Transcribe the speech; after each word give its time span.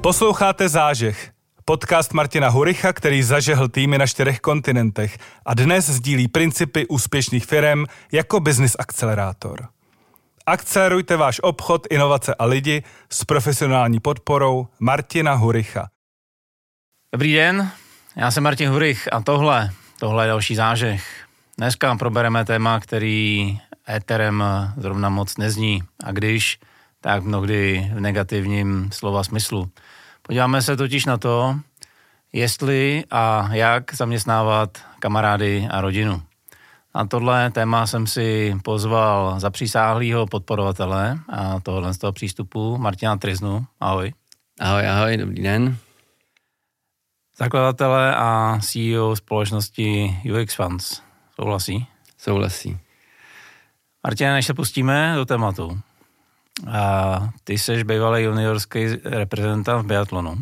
Posloucháte 0.00 0.68
Zážeh, 0.68 1.32
podcast 1.64 2.12
Martina 2.12 2.48
Huricha, 2.48 2.92
který 2.92 3.22
zažehl 3.22 3.68
týmy 3.68 3.98
na 3.98 4.06
čtyřech 4.06 4.40
kontinentech 4.40 5.18
a 5.46 5.54
dnes 5.54 5.90
sdílí 5.90 6.28
principy 6.28 6.86
úspěšných 6.86 7.46
firm 7.46 7.84
jako 8.12 8.40
business 8.40 8.76
akcelerátor. 8.78 9.68
Akcelerujte 10.46 11.16
váš 11.16 11.40
obchod, 11.42 11.86
inovace 11.90 12.34
a 12.34 12.44
lidi 12.44 12.82
s 13.10 13.24
profesionální 13.24 14.00
podporou 14.00 14.68
Martina 14.80 15.34
Huricha. 15.34 15.88
Dobrý 17.14 17.34
den, 17.34 17.70
já 18.16 18.30
jsem 18.30 18.42
Martin 18.42 18.70
Hurich 18.70 19.12
a 19.12 19.20
tohle, 19.20 19.70
tohle 20.00 20.24
je 20.24 20.28
další 20.28 20.54
zážeh. 20.54 21.26
Dneska 21.58 21.96
probereme 21.96 22.44
téma, 22.44 22.80
který 22.80 23.58
éterem 23.88 24.44
zrovna 24.76 25.08
moc 25.08 25.36
nezní 25.36 25.82
a 26.04 26.12
když, 26.12 26.58
tak 27.00 27.22
mnohdy 27.22 27.90
v 27.94 28.00
negativním 28.00 28.90
slova 28.92 29.24
smyslu. 29.24 29.70
Podíváme 30.22 30.62
se 30.62 30.76
totiž 30.76 31.04
na 31.04 31.18
to, 31.18 31.56
jestli 32.32 33.04
a 33.10 33.48
jak 33.52 33.94
zaměstnávat 33.94 34.78
kamarády 34.98 35.68
a 35.70 35.80
rodinu. 35.80 36.22
Na 36.94 37.06
tohle 37.06 37.50
téma 37.50 37.86
jsem 37.86 38.06
si 38.06 38.56
pozval 38.64 39.40
za 39.40 39.50
přísáhlýho 39.50 40.26
podporovatele 40.26 41.18
a 41.28 41.60
tohle 41.60 41.94
z 41.94 41.98
toho 41.98 42.12
přístupu 42.12 42.78
Martina 42.78 43.16
Triznu. 43.16 43.66
Ahoj. 43.80 44.12
Ahoj, 44.60 44.88
ahoj, 44.88 45.16
dobrý 45.16 45.42
den. 45.42 45.76
Zakladatele 47.36 48.16
a 48.16 48.58
CEO 48.62 49.16
společnosti 49.16 50.16
UX 50.42 50.54
Funds. 50.54 51.02
Souhlasí? 51.34 51.86
Souhlasí. 52.18 52.78
Martina, 54.06 54.32
než 54.32 54.46
se 54.46 54.54
pustíme 54.54 55.12
do 55.16 55.26
tématu, 55.26 55.80
a 56.66 57.30
ty 57.44 57.58
jsi 57.58 57.84
bývalý 57.84 58.22
juniorský 58.22 58.86
reprezentant 59.04 59.84
v 59.84 59.86
biatlonu. 59.86 60.36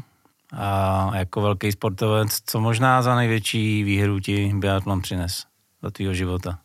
A 0.53 1.11
jako 1.14 1.42
velký 1.42 1.72
sportovec, 1.72 2.39
co 2.47 2.61
možná 2.61 3.03
za 3.03 3.17
největší 3.17 3.83
výhru 3.83 4.20
ti 4.20 4.53
biatlon 4.55 5.03
přines 5.03 5.44
do 5.83 5.91
tvého 5.91 6.14
života? 6.14 6.59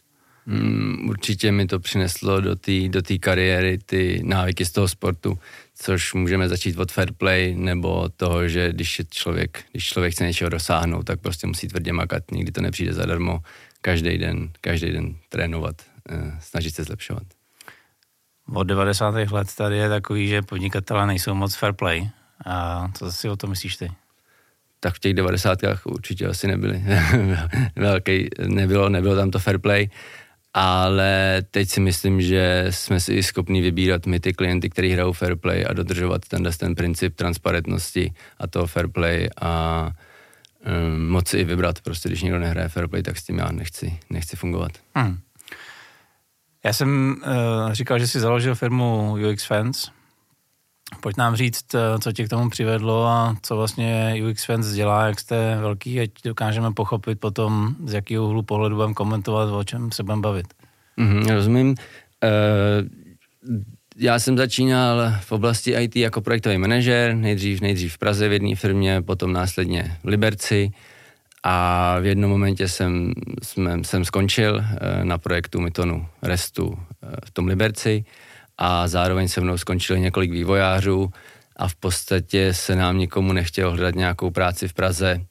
Mm, 0.46 1.10
určitě 1.10 1.52
mi 1.52 1.68
to 1.68 1.80
přineslo 1.80 2.42
do 2.42 2.56
té 2.56 2.90
do 2.90 3.02
kariéry 3.20 3.78
ty 3.78 4.22
návyky 4.24 4.66
z 4.66 4.72
toho 4.72 4.88
sportu, 4.88 5.40
což 5.76 6.14
můžeme 6.14 6.50
začít 6.50 6.78
od 6.78 6.92
fair 6.92 7.14
play, 7.14 7.56
nebo 7.56 8.10
toho, 8.10 8.48
že 8.48 8.74
když 8.74 9.02
člověk, 9.10 9.64
když 9.72 9.86
člověk 9.86 10.14
chce 10.14 10.26
něčeho 10.26 10.50
dosáhnout, 10.50 11.04
tak 11.04 11.20
prostě 11.20 11.48
musí 11.48 11.68
tvrdě 11.68 11.94
makat, 11.94 12.32
nikdy 12.32 12.52
to 12.52 12.62
nepřijde 12.62 12.94
zadarmo, 12.94 13.40
každý 13.82 14.18
den, 14.18 14.50
každý 14.62 14.92
den 14.92 15.16
trénovat, 15.30 15.76
eh, 16.10 16.38
snažit 16.40 16.76
se 16.76 16.84
zlepšovat 16.84 17.24
od 18.54 18.64
90. 18.64 19.16
let 19.32 19.48
tady 19.58 19.78
je 19.78 19.90
takový, 19.90 20.28
že 20.28 20.42
podnikatelé 20.42 21.08
nejsou 21.08 21.34
moc 21.34 21.56
fair 21.56 21.74
play. 21.74 22.10
A 22.46 22.88
co 22.94 23.12
si 23.12 23.30
o 23.30 23.36
to 23.36 23.48
myslíš 23.48 23.78
ty? 23.78 23.92
Tak 24.80 24.94
v 24.94 25.00
těch 25.00 25.14
90. 25.14 25.60
určitě 25.86 26.28
asi 26.28 26.48
nebyly. 26.48 26.84
Velký, 27.76 28.30
nebylo, 28.48 28.90
nebylo 28.90 29.16
tam 29.16 29.32
to 29.32 29.40
fair 29.40 29.58
play, 29.58 29.90
ale 30.54 31.42
teď 31.52 31.70
si 31.70 31.80
myslím, 31.80 32.22
že 32.22 32.68
jsme 32.70 33.00
si 33.00 33.24
schopni 33.24 33.62
vybírat 33.62 34.06
my 34.06 34.20
ty 34.20 34.34
klienty, 34.34 34.70
kteří 34.70 34.90
hrajou 34.90 35.14
fair 35.14 35.36
play 35.36 35.66
a 35.70 35.74
dodržovat 35.74 36.22
ten, 36.28 36.44
ten 36.58 36.76
princip 36.76 37.16
transparentnosti 37.16 38.14
a 38.40 38.48
toho 38.48 38.68
fair 38.68 38.88
play 38.88 39.30
a 39.42 39.92
um, 40.88 41.08
moci 41.08 41.38
i 41.38 41.44
vybrat. 41.44 41.82
Prostě 41.82 42.10
když 42.10 42.22
někdo 42.22 42.40
nehraje 42.40 42.70
fair 42.70 42.88
play, 42.88 43.04
tak 43.04 43.18
s 43.18 43.24
tím 43.24 43.38
já 43.38 43.52
nechci, 43.52 44.00
nechci 44.10 44.36
fungovat. 44.36 44.72
Hmm. 44.96 45.18
Já 46.66 46.74
jsem 46.74 47.16
uh, 47.26 47.74
říkal, 47.74 48.00
že 48.00 48.08
jsi 48.08 48.20
založil 48.20 48.56
firmu 48.56 49.18
UX 49.32 49.46
Fans. 49.46 49.90
Pojď 51.02 51.18
nám 51.18 51.36
říct, 51.36 51.74
uh, 51.74 52.00
co 52.00 52.12
tě 52.12 52.26
k 52.26 52.30
tomu 52.30 52.50
přivedlo 52.50 53.06
a 53.06 53.36
co 53.42 53.56
vlastně 53.56 54.16
UX 54.30 54.46
Fans 54.46 54.68
dělá, 54.68 55.06
jak 55.06 55.20
jste 55.20 55.58
velký, 55.62 56.00
ať 56.00 56.10
dokážeme 56.26 56.74
pochopit 56.74 57.20
potom, 57.20 57.76
z 57.86 57.94
jakého 57.94 58.26
úhlu 58.26 58.44
pohledu 58.44 58.76
budeme 58.76 58.94
komentovat, 58.94 59.50
o 59.50 59.64
čem 59.64 59.92
se 59.92 60.04
budeme 60.04 60.22
bavit. 60.22 60.48
Mm-hmm, 61.00 61.34
rozumím. 61.34 61.70
Uh, 61.70 61.76
já 63.98 64.20
jsem 64.20 64.38
začínal 64.38 65.14
v 65.22 65.32
oblasti 65.32 65.72
IT 65.72 65.96
jako 65.96 66.22
projektový 66.22 66.58
manažer, 66.58 67.16
nejdřív, 67.16 67.62
nejdřív 67.62 67.94
v 67.94 67.98
Praze 67.98 68.30
v 68.30 68.32
jedné 68.32 68.56
firmě, 68.56 69.02
potom 69.02 69.34
následně 69.34 69.98
v 70.04 70.08
Liberci. 70.08 70.72
A 71.44 71.98
v 72.00 72.06
jednom 72.06 72.32
momentě 72.32 72.68
jsem, 72.68 73.14
jsem, 73.44 73.84
jsem 73.84 74.06
skončil 74.06 74.62
eh, 74.62 75.06
na 75.06 75.18
projektu 75.18 75.62
Mytonu 75.62 76.08
Restu 76.22 76.78
eh, 76.80 77.16
v 77.26 77.32
tom 77.32 77.48
Liberci 77.48 78.06
a 78.58 78.88
zároveň 78.88 79.28
se 79.28 79.42
mnou 79.42 79.58
skončili 79.58 80.00
několik 80.00 80.32
vývojářů 80.32 81.12
a 81.56 81.68
v 81.68 81.76
podstatě 81.76 82.54
se 82.54 82.76
nám 82.76 82.98
nikomu 82.98 83.34
nechtělo 83.34 83.72
hledat 83.72 83.96
nějakou 83.96 84.32
práci 84.32 84.68
v 84.68 84.74
Praze 84.74 85.26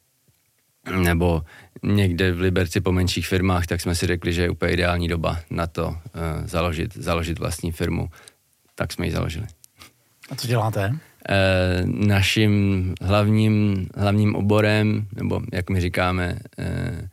nebo 1.02 1.42
někde 1.82 2.32
v 2.32 2.40
Liberci 2.40 2.80
po 2.80 2.92
menších 2.92 3.28
firmách, 3.28 3.66
tak 3.66 3.80
jsme 3.80 3.94
si 3.94 4.06
řekli, 4.06 4.32
že 4.32 4.42
je 4.42 4.50
úplně 4.50 4.72
ideální 4.72 5.08
doba 5.08 5.38
na 5.50 5.66
to 5.66 5.88
uh, 5.88 5.96
založit, 6.44 6.96
založit 6.96 7.38
vlastní 7.38 7.72
firmu. 7.72 8.10
Tak 8.74 8.92
jsme 8.92 9.06
ji 9.06 9.12
založili. 9.12 9.46
A 10.30 10.34
co 10.34 10.46
děláte? 10.46 10.96
Eh, 11.32 11.82
naším 11.86 12.94
hlavním, 13.00 13.86
hlavním 13.96 14.34
oborem, 14.34 15.06
nebo 15.14 15.40
jak 15.52 15.70
my 15.70 15.80
říkáme, 15.80 16.38
eh, 16.58 17.08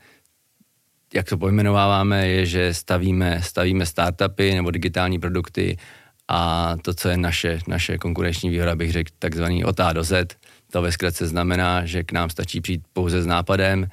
jak 1.13 1.29
to 1.29 1.37
pojmenováváme, 1.37 2.27
je, 2.27 2.45
že 2.45 2.73
stavíme, 2.73 3.41
stavíme 3.43 3.85
startupy 3.85 4.55
nebo 4.55 4.71
digitální 4.71 5.19
produkty 5.19 5.77
a 6.27 6.73
to, 6.81 6.93
co 6.93 7.09
je 7.09 7.17
naše, 7.17 7.59
naše 7.67 7.97
konkurenční 7.97 8.49
výhoda, 8.49 8.75
bych 8.75 8.91
řekl 8.91 9.11
takzvaný 9.19 9.65
od 9.65 9.79
A 9.79 9.93
do 9.93 10.03
Z, 10.03 10.37
to 10.71 10.81
ve 10.81 10.91
zkratce 10.91 11.27
znamená, 11.27 11.85
že 11.85 12.03
k 12.03 12.11
nám 12.11 12.29
stačí 12.29 12.61
přijít 12.61 12.81
pouze 12.93 13.21
s 13.21 13.25
nápadem, 13.25 13.87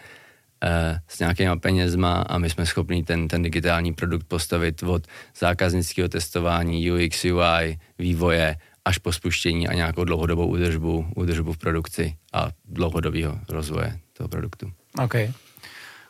eh, 0.64 1.00
s 1.08 1.18
nějakýma 1.18 1.56
penězma 1.56 2.14
a 2.14 2.38
my 2.38 2.50
jsme 2.50 2.66
schopni 2.66 3.04
ten, 3.04 3.28
ten 3.28 3.42
digitální 3.42 3.92
produkt 3.92 4.24
postavit 4.24 4.82
od 4.82 5.06
zákaznického 5.38 6.08
testování, 6.08 6.92
UX, 6.92 7.24
UI, 7.24 7.78
vývoje 7.98 8.56
až 8.84 8.99
po 8.99 9.12
spuštění 9.12 9.69
a 9.69 9.75
nějakou 9.75 10.05
dlouhodobou 10.05 10.47
údržbu, 10.47 11.06
údržbu 11.17 11.53
v 11.53 11.59
produkci 11.59 12.17
a 12.33 12.49
dlouhodobého 12.65 13.41
rozvoje 13.49 14.00
toho 14.12 14.28
produktu. 14.28 14.72
OK. 15.05 15.15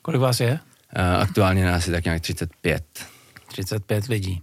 Kolik 0.02 0.20
vás 0.20 0.40
je? 0.40 0.58
Aktuálně 1.20 1.64
nás 1.64 1.86
je 1.86 1.92
tak 1.92 2.04
nějak 2.04 2.22
35. 2.22 2.84
35 3.48 4.06
lidí. 4.06 4.42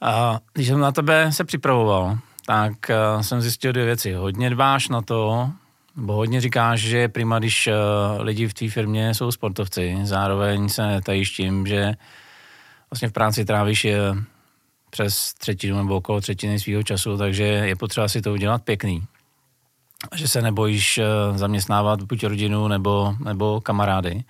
A 0.00 0.40
když 0.52 0.66
jsem 0.66 0.80
na 0.80 0.92
tebe 0.92 1.32
se 1.32 1.44
připravoval, 1.44 2.18
tak 2.46 2.72
jsem 3.20 3.40
zjistil 3.40 3.72
dvě 3.72 3.84
věci. 3.84 4.12
Hodně 4.12 4.50
dbáš 4.50 4.88
na 4.88 5.02
to, 5.02 5.50
nebo 5.96 6.12
hodně 6.12 6.40
říkáš, 6.40 6.80
že 6.80 6.98
je 6.98 7.08
prima, 7.08 7.38
když 7.38 7.68
lidi 8.18 8.48
v 8.48 8.54
té 8.54 8.68
firmě 8.68 9.14
jsou 9.14 9.32
sportovci. 9.32 9.98
Zároveň 10.02 10.68
se 10.68 10.86
netajíš 10.86 11.30
tím, 11.30 11.66
že 11.66 11.94
vlastně 12.90 13.08
v 13.08 13.12
práci 13.12 13.44
trávíš 13.44 13.86
přes 14.96 15.34
třetinu 15.34 15.76
nebo 15.76 15.96
okolo 15.96 16.20
třetiny 16.20 16.60
svého 16.60 16.82
času, 16.82 17.16
takže 17.16 17.44
je 17.44 17.76
potřeba 17.76 18.08
si 18.08 18.22
to 18.22 18.32
udělat 18.32 18.62
pěkný. 18.62 19.04
Že 20.14 20.28
se 20.28 20.42
nebojíš 20.42 20.98
eh, 20.98 21.04
zaměstnávat 21.34 22.02
buď 22.02 22.24
rodinu 22.24 22.68
nebo, 22.68 23.14
nebo 23.24 23.60
kamarády. 23.60 24.24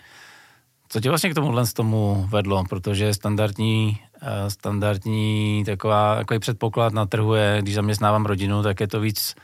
Co 0.89 1.01
tě 1.01 1.09
vlastně 1.09 1.31
k 1.31 1.35
tomuhle 1.35 1.67
z 1.67 1.73
tomu 1.73 2.27
vedlo? 2.31 2.65
Protože 2.69 3.15
standardní, 3.15 3.99
eh, 4.23 4.51
standardní 4.51 5.63
taková, 5.67 6.17
takový 6.17 6.41
předpoklad 6.41 6.93
na 6.93 7.07
trhu 7.07 7.35
je, 7.35 7.59
když 7.63 7.75
zaměstnávám 7.75 8.27
rodinu, 8.27 8.63
tak 8.63 8.81
je 8.81 8.89
to 8.89 9.01
víc 9.01 9.35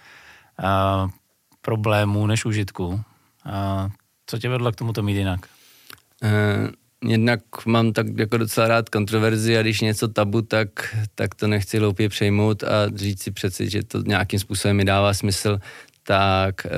uh, 0.59 1.11
problémů 1.61 2.27
než 2.27 2.45
užitku. 2.45 2.87
Uh, 2.87 3.01
co 4.27 4.39
tě 4.39 4.49
vedlo 4.49 4.73
k 4.73 4.77
tomuto 4.77 5.03
mít 5.03 5.17
jinak? 5.17 5.41
Uh, 6.23 6.71
jednak 7.03 7.67
mám 7.67 7.93
tak 7.93 8.07
jako 8.19 8.37
docela 8.37 8.69
rád 8.69 8.89
kontroverzi 8.89 9.59
a 9.59 9.63
když 9.63 9.81
něco 9.81 10.09
tabu, 10.09 10.43
tak, 10.43 10.69
tak 11.15 11.35
to 11.35 11.47
nechci 11.47 11.79
loupě 11.79 12.09
přejmout 12.09 12.65
a 12.65 12.89
říct 12.95 13.23
si 13.23 13.31
přeci, 13.31 13.71
že 13.71 13.83
to 13.83 14.03
nějakým 14.03 14.39
způsobem 14.39 14.77
mi 14.77 14.85
dává 14.85 15.15
smysl, 15.15 15.59
tak, 16.03 16.67
eh, 16.67 16.71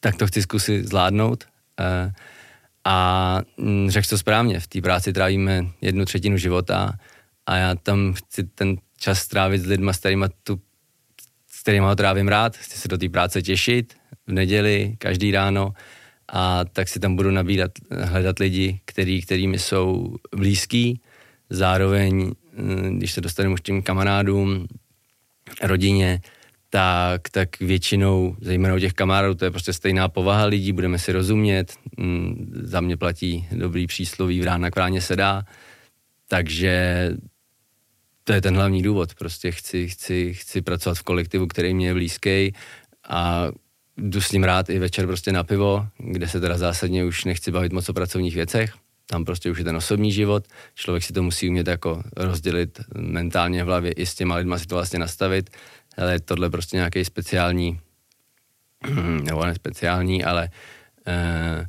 tak 0.00 0.16
to 0.16 0.26
chci 0.26 0.42
zkusit 0.42 0.88
zvládnout. 0.88 1.44
Eh, 1.80 2.12
a 2.84 3.40
hm, 3.58 3.90
řekl 3.90 4.08
to 4.08 4.18
správně, 4.18 4.60
v 4.60 4.66
té 4.66 4.80
práci 4.80 5.12
trávíme 5.12 5.66
jednu 5.80 6.04
třetinu 6.04 6.36
života 6.36 6.92
a 7.46 7.56
já 7.56 7.74
tam 7.74 8.12
chci 8.12 8.44
ten 8.44 8.76
čas 8.98 9.18
strávit 9.18 9.62
s 9.62 9.66
lidma, 9.66 9.92
s 9.92 9.98
kterýma, 9.98 10.28
tu, 10.42 10.60
s 11.50 11.60
kterýma 11.62 11.88
ho 11.88 11.96
trávím 11.96 12.28
rád, 12.28 12.56
chci 12.56 12.78
se 12.78 12.88
do 12.88 12.98
té 12.98 13.08
práce 13.08 13.42
těšit 13.42 13.94
v 14.26 14.32
neděli, 14.32 14.94
každý 14.98 15.30
ráno 15.30 15.72
a 16.32 16.64
tak 16.64 16.88
si 16.88 17.00
tam 17.00 17.16
budu 17.16 17.30
nabídat, 17.30 17.70
hledat 17.90 18.38
lidi, 18.38 18.80
který, 18.84 19.22
kterými 19.22 19.58
jsou 19.58 20.14
blízký, 20.36 21.00
zároveň, 21.50 22.32
mm, 22.56 22.98
když 22.98 23.12
se 23.12 23.20
dostaneme 23.20 23.54
už 23.54 23.60
těm 23.60 23.82
kamarádům, 23.82 24.66
rodině, 25.62 26.20
tak, 26.70 27.28
tak 27.30 27.60
většinou, 27.60 28.36
zejména 28.40 28.74
u 28.74 28.78
těch 28.78 28.92
kamarádů, 28.92 29.34
to 29.34 29.44
je 29.44 29.50
prostě 29.50 29.72
stejná 29.72 30.08
povaha 30.08 30.44
lidí, 30.44 30.72
budeme 30.72 30.98
si 30.98 31.12
rozumět, 31.12 31.74
mm, 31.96 32.52
za 32.62 32.80
mě 32.80 32.96
platí 32.96 33.48
dobrý 33.52 33.86
přísloví, 33.86 34.40
vrána 34.40 34.70
k 34.70 34.76
vráně 34.76 35.00
se 35.00 35.16
dá, 35.16 35.42
takže 36.28 37.10
to 38.24 38.32
je 38.32 38.40
ten 38.40 38.54
hlavní 38.54 38.82
důvod. 38.82 39.14
Prostě 39.14 39.52
chci, 39.52 39.88
chci, 39.88 40.34
chci 40.34 40.62
pracovat 40.62 40.98
v 40.98 41.02
kolektivu, 41.02 41.46
který 41.46 41.74
mě 41.74 41.86
je 41.86 41.94
blízký 41.94 42.52
a 43.08 43.48
jdu 43.96 44.20
s 44.20 44.32
ním 44.32 44.44
rád 44.44 44.70
i 44.70 44.78
večer 44.78 45.06
prostě 45.06 45.32
na 45.32 45.44
pivo, 45.44 45.86
kde 45.98 46.28
se 46.28 46.40
teda 46.40 46.58
zásadně 46.58 47.04
už 47.04 47.24
nechci 47.24 47.50
bavit 47.50 47.72
moc 47.72 47.88
o 47.88 47.92
pracovních 47.92 48.34
věcech. 48.34 48.74
Tam 49.06 49.24
prostě 49.24 49.50
už 49.50 49.58
je 49.58 49.64
ten 49.64 49.76
osobní 49.76 50.12
život. 50.12 50.44
Člověk 50.74 51.04
si 51.04 51.12
to 51.12 51.22
musí 51.22 51.48
umět 51.48 51.66
jako 51.66 52.02
rozdělit 52.16 52.80
mentálně 52.94 53.64
v 53.64 53.66
hlavě 53.66 53.92
i 53.92 54.06
s 54.06 54.14
těma 54.14 54.36
lidma 54.36 54.58
si 54.58 54.66
to 54.66 54.74
vlastně 54.74 54.98
nastavit. 54.98 55.50
Ale 55.96 56.20
tohle 56.20 56.50
prostě 56.50 56.76
nějaký 56.76 57.04
speciální, 57.04 57.80
nebo 59.22 59.44
ne 59.44 59.54
speciální, 59.54 60.24
ale 60.24 60.48
eh, 61.06 61.66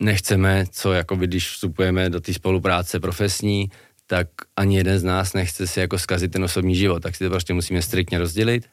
nechceme, 0.00 0.64
co 0.70 0.92
jako 0.92 1.16
když 1.16 1.48
vstupujeme 1.48 2.10
do 2.10 2.20
té 2.20 2.34
spolupráce 2.34 3.00
profesní, 3.00 3.70
tak 4.06 4.28
ani 4.56 4.76
jeden 4.76 4.98
z 4.98 5.04
nás 5.04 5.32
nechce 5.32 5.66
si 5.66 5.80
jako 5.80 5.98
zkazit 5.98 6.32
ten 6.32 6.44
osobní 6.44 6.74
život, 6.74 7.02
tak 7.02 7.16
si 7.16 7.24
to 7.24 7.30
prostě 7.30 7.54
musíme 7.54 7.82
striktně 7.82 8.18
rozdělit 8.18 8.68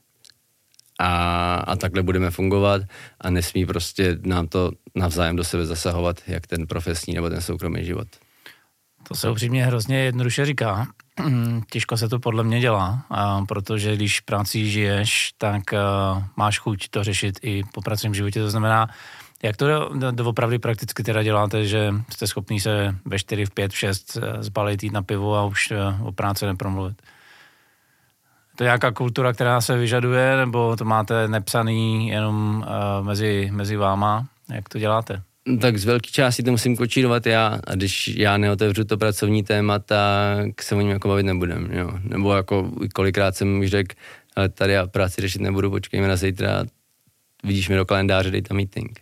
a, 0.99 1.55
a 1.55 1.75
takhle 1.75 2.03
budeme 2.03 2.31
fungovat 2.31 2.81
a 3.21 3.29
nesmí 3.29 3.65
prostě 3.65 4.17
nám 4.25 4.47
to 4.47 4.71
navzájem 4.95 5.35
do 5.35 5.43
sebe 5.43 5.65
zasahovat, 5.65 6.21
jak 6.27 6.47
ten 6.47 6.67
profesní 6.67 7.13
nebo 7.13 7.29
ten 7.29 7.41
soukromý 7.41 7.85
život. 7.85 8.07
To 9.07 9.15
se 9.15 9.29
upřímně 9.29 9.65
hrozně 9.65 9.99
jednoduše 9.99 10.45
říká. 10.45 10.87
Těžko 11.71 11.97
se 11.97 12.09
to 12.09 12.19
podle 12.19 12.43
mě 12.43 12.59
dělá, 12.59 13.05
protože 13.47 13.95
když 13.95 14.19
práci 14.19 14.69
žiješ, 14.69 15.31
tak 15.37 15.63
máš 16.35 16.59
chuť 16.59 16.89
to 16.89 17.03
řešit 17.03 17.39
i 17.41 17.63
po 17.73 17.81
pracovním 17.81 18.13
životě. 18.13 18.39
To 18.39 18.49
znamená, 18.49 18.89
jak 19.43 19.57
to 19.57 19.89
doopravdy 20.11 20.59
prakticky 20.59 21.03
teda 21.03 21.23
děláte, 21.23 21.65
že 21.65 21.93
jste 22.09 22.27
schopný 22.27 22.59
se 22.59 22.95
ve 23.05 23.19
4, 23.19 23.45
v 23.45 23.51
5, 23.51 23.71
v 23.71 23.77
6 23.77 24.17
eh, 24.17 24.43
zbalit 24.43 24.83
jít 24.83 24.93
na 24.93 25.01
pivo 25.01 25.35
a 25.35 25.45
už 25.45 25.71
uh, 25.71 26.07
o 26.07 26.11
práci 26.11 26.45
nepromluvit? 26.45 27.01
To 28.59 28.63
je 28.63 28.67
nějaká 28.67 28.91
kultura, 28.91 29.33
která 29.33 29.61
se 29.61 29.77
vyžaduje, 29.77 30.37
nebo 30.37 30.75
to 30.75 30.85
máte 30.85 31.27
nepsaný 31.27 32.09
jenom 32.09 32.65
uh, 32.67 33.05
mezi, 33.05 33.49
mezi 33.51 33.75
váma? 33.75 34.27
Jak 34.53 34.69
to 34.69 34.79
děláte? 34.79 35.21
Tak 35.61 35.77
z 35.77 35.85
velké 35.85 36.09
části 36.11 36.43
to 36.43 36.51
musím 36.51 36.77
kočírovat 36.77 37.25
já 37.25 37.59
a 37.67 37.75
když 37.75 38.07
já 38.07 38.37
neotevřu 38.37 38.83
to 38.83 38.97
pracovní 38.97 39.43
téma, 39.43 39.79
tak 39.79 40.61
se 40.61 40.75
o 40.75 40.81
něm 40.81 40.89
jako 40.89 41.07
bavit 41.07 41.25
nebudem, 41.25 41.69
jo. 41.71 41.91
Nebo 42.03 42.35
jako 42.35 42.71
kolikrát 42.93 43.35
jsem 43.35 43.59
už 43.59 43.69
řekl, 43.69 43.95
ale 44.35 44.49
tady 44.49 44.73
já 44.73 44.87
práci 44.87 45.21
řešit 45.21 45.41
nebudu, 45.41 45.69
počkejme 45.69 46.07
na 46.07 46.15
zítra, 46.15 46.63
vidíš 47.43 47.69
mi 47.69 47.75
do 47.75 47.85
kalendáře, 47.85 48.31
dej 48.31 48.41
tam 48.41 48.57
meeting. 48.57 48.99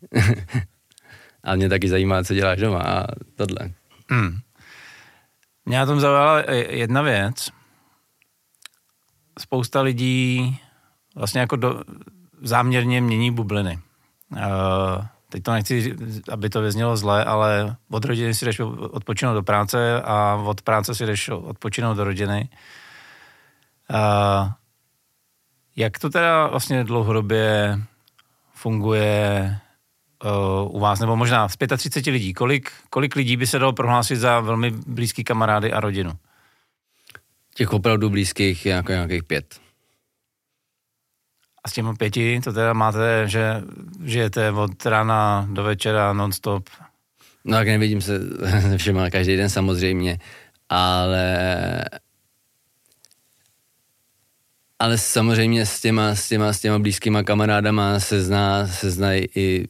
a 1.44 1.56
mě 1.56 1.70
taky 1.70 1.90
zajímá, 1.90 2.24
co 2.24 2.34
děláš 2.34 2.60
doma 2.60 2.80
a 2.80 3.08
tohle. 3.36 3.72
Hmm. 4.10 4.38
Mě 5.66 5.78
na 5.78 5.86
tom 5.86 6.00
zaujala 6.00 6.44
jedna 6.70 7.02
věc, 7.02 7.57
spousta 9.38 9.82
lidí 9.82 10.60
vlastně 11.16 11.40
jako 11.40 11.56
do, 11.56 11.82
záměrně 12.42 13.02
mění 13.02 13.32
bubliny. 13.32 13.80
Uh, 14.32 14.40
teď 15.30 15.44
to 15.44 15.52
nechci, 15.52 15.96
aby 16.32 16.50
to 16.50 16.62
vyznělo 16.62 16.98
zle, 16.98 17.26
ale 17.26 17.76
od 17.90 18.06
rodiny 18.06 18.34
si 18.34 18.46
jdeš 18.46 18.60
odpočinout 18.60 19.34
do 19.34 19.44
práce 19.44 20.02
a 20.02 20.36
od 20.46 20.62
práce 20.62 20.96
si 20.96 21.06
jdeš 21.06 21.30
odpočinout 21.30 21.98
do 21.98 22.04
rodiny. 22.04 22.50
Uh, 23.90 24.52
jak 25.76 26.00
to 26.00 26.10
teda 26.10 26.48
vlastně 26.48 26.84
dlouhodobě 26.84 27.80
funguje 28.54 29.60
uh, 30.26 30.76
u 30.76 30.80
vás, 30.80 31.00
nebo 31.00 31.16
možná 31.16 31.50
z 31.50 31.58
35 31.78 32.12
lidí, 32.12 32.34
kolik, 32.34 32.72
kolik 32.90 33.16
lidí 33.16 33.38
by 33.38 33.48
se 33.48 33.60
dalo 33.60 33.74
prohlásit 33.74 34.20
za 34.20 34.40
velmi 34.40 34.72
blízký 34.72 35.24
kamarády 35.24 35.74
a 35.74 35.80
rodinu? 35.80 36.12
Těch 37.58 37.74
opravdu 37.74 38.10
blízkých 38.10 38.66
je 38.66 38.72
jako 38.72 38.92
nějakých 38.92 39.24
pět. 39.24 39.60
A 41.64 41.70
s 41.70 41.74
těmi 41.74 41.90
pěti 41.98 42.42
to 42.44 42.54
teda 42.54 42.74
máte, 42.74 43.28
že 43.28 43.62
žijete 44.06 44.52
od 44.52 44.86
rána 44.86 45.48
do 45.52 45.64
večera 45.64 46.14
non-stop? 46.14 46.70
No 47.46 47.58
tak 47.58 47.68
nevidím 47.68 48.02
se 48.02 48.20
se 48.62 48.78
všema 48.78 49.10
každý 49.10 49.36
den 49.36 49.50
samozřejmě, 49.50 50.20
ale 50.70 51.36
ale 54.80 54.98
samozřejmě 54.98 55.66
s 55.66 55.82
těma, 55.82 56.16
s 56.16 56.30
těma, 56.30 56.54
s 56.54 56.60
těma 56.60 56.80
blízkýma 56.80 57.24
kamarádama 57.24 58.00
se 58.00 58.22
zná, 58.22 58.68
se 58.68 58.92
znají 58.92 59.26
i 59.36 59.68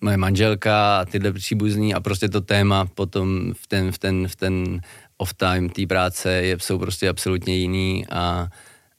moje 0.00 0.16
manželka 0.16 0.98
a 0.98 1.04
tyhle 1.04 1.32
příbuzní 1.32 1.94
a 1.94 2.00
prostě 2.00 2.28
to 2.28 2.40
téma 2.40 2.84
potom 2.84 3.52
v 3.54 3.66
ten, 3.66 3.92
v 3.92 3.98
ten, 3.98 4.28
v 4.28 4.36
ten 4.36 4.80
off 5.18 5.34
time 5.34 5.68
té 5.68 5.86
práce 5.86 6.32
je, 6.32 6.58
jsou 6.58 6.78
prostě 6.78 7.08
absolutně 7.08 7.56
jiný 7.56 8.06
a, 8.10 8.48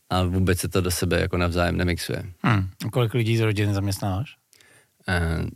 a 0.10 0.24
vůbec 0.24 0.60
se 0.60 0.70
to 0.70 0.82
do 0.82 0.92
sebe 0.92 1.20
jako 1.20 1.38
navzájem 1.38 1.78
nemixuje. 1.78 2.24
Hmm. 2.44 2.70
A 2.88 2.90
kolik 2.90 3.14
lidí 3.14 3.38
z 3.38 3.42
rodiny 3.42 3.74
zaměstnáváš? 3.74 4.36
Uh, 5.08 5.50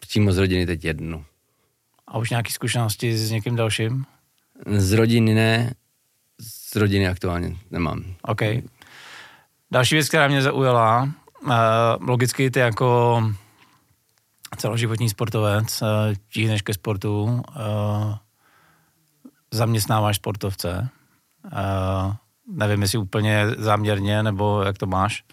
přímo 0.00 0.32
z 0.32 0.38
rodiny 0.38 0.66
teď 0.66 0.84
jednu. 0.84 1.24
A 2.06 2.18
už 2.18 2.30
nějaké 2.30 2.52
zkušenosti 2.52 3.18
s 3.18 3.30
někým 3.30 3.56
dalším? 3.56 4.04
Z 4.76 4.92
rodiny 4.92 5.34
ne, 5.34 5.74
z 6.70 6.76
rodiny 6.76 7.08
aktuálně 7.08 7.56
nemám. 7.70 8.04
OK. 8.22 8.40
Další 9.70 9.94
věc, 9.94 10.08
která 10.08 10.28
mě 10.28 10.42
zaujala, 10.42 11.02
uh, 11.42 11.52
logicky 12.00 12.50
ty 12.50 12.58
jako 12.58 13.22
celoživotní 14.56 15.08
sportovec, 15.08 15.82
uh, 15.82 15.88
tíhneš 16.32 16.62
ke 16.62 16.74
sportu, 16.74 17.24
uh, 17.24 18.14
zaměstnáváš 19.50 20.16
sportovce. 20.16 20.88
Uh, 21.44 22.14
nevím, 22.52 22.82
jestli 22.82 22.98
úplně 22.98 23.46
záměrně, 23.58 24.22
nebo 24.22 24.62
jak 24.62 24.78
to 24.78 24.86
máš? 24.86 25.24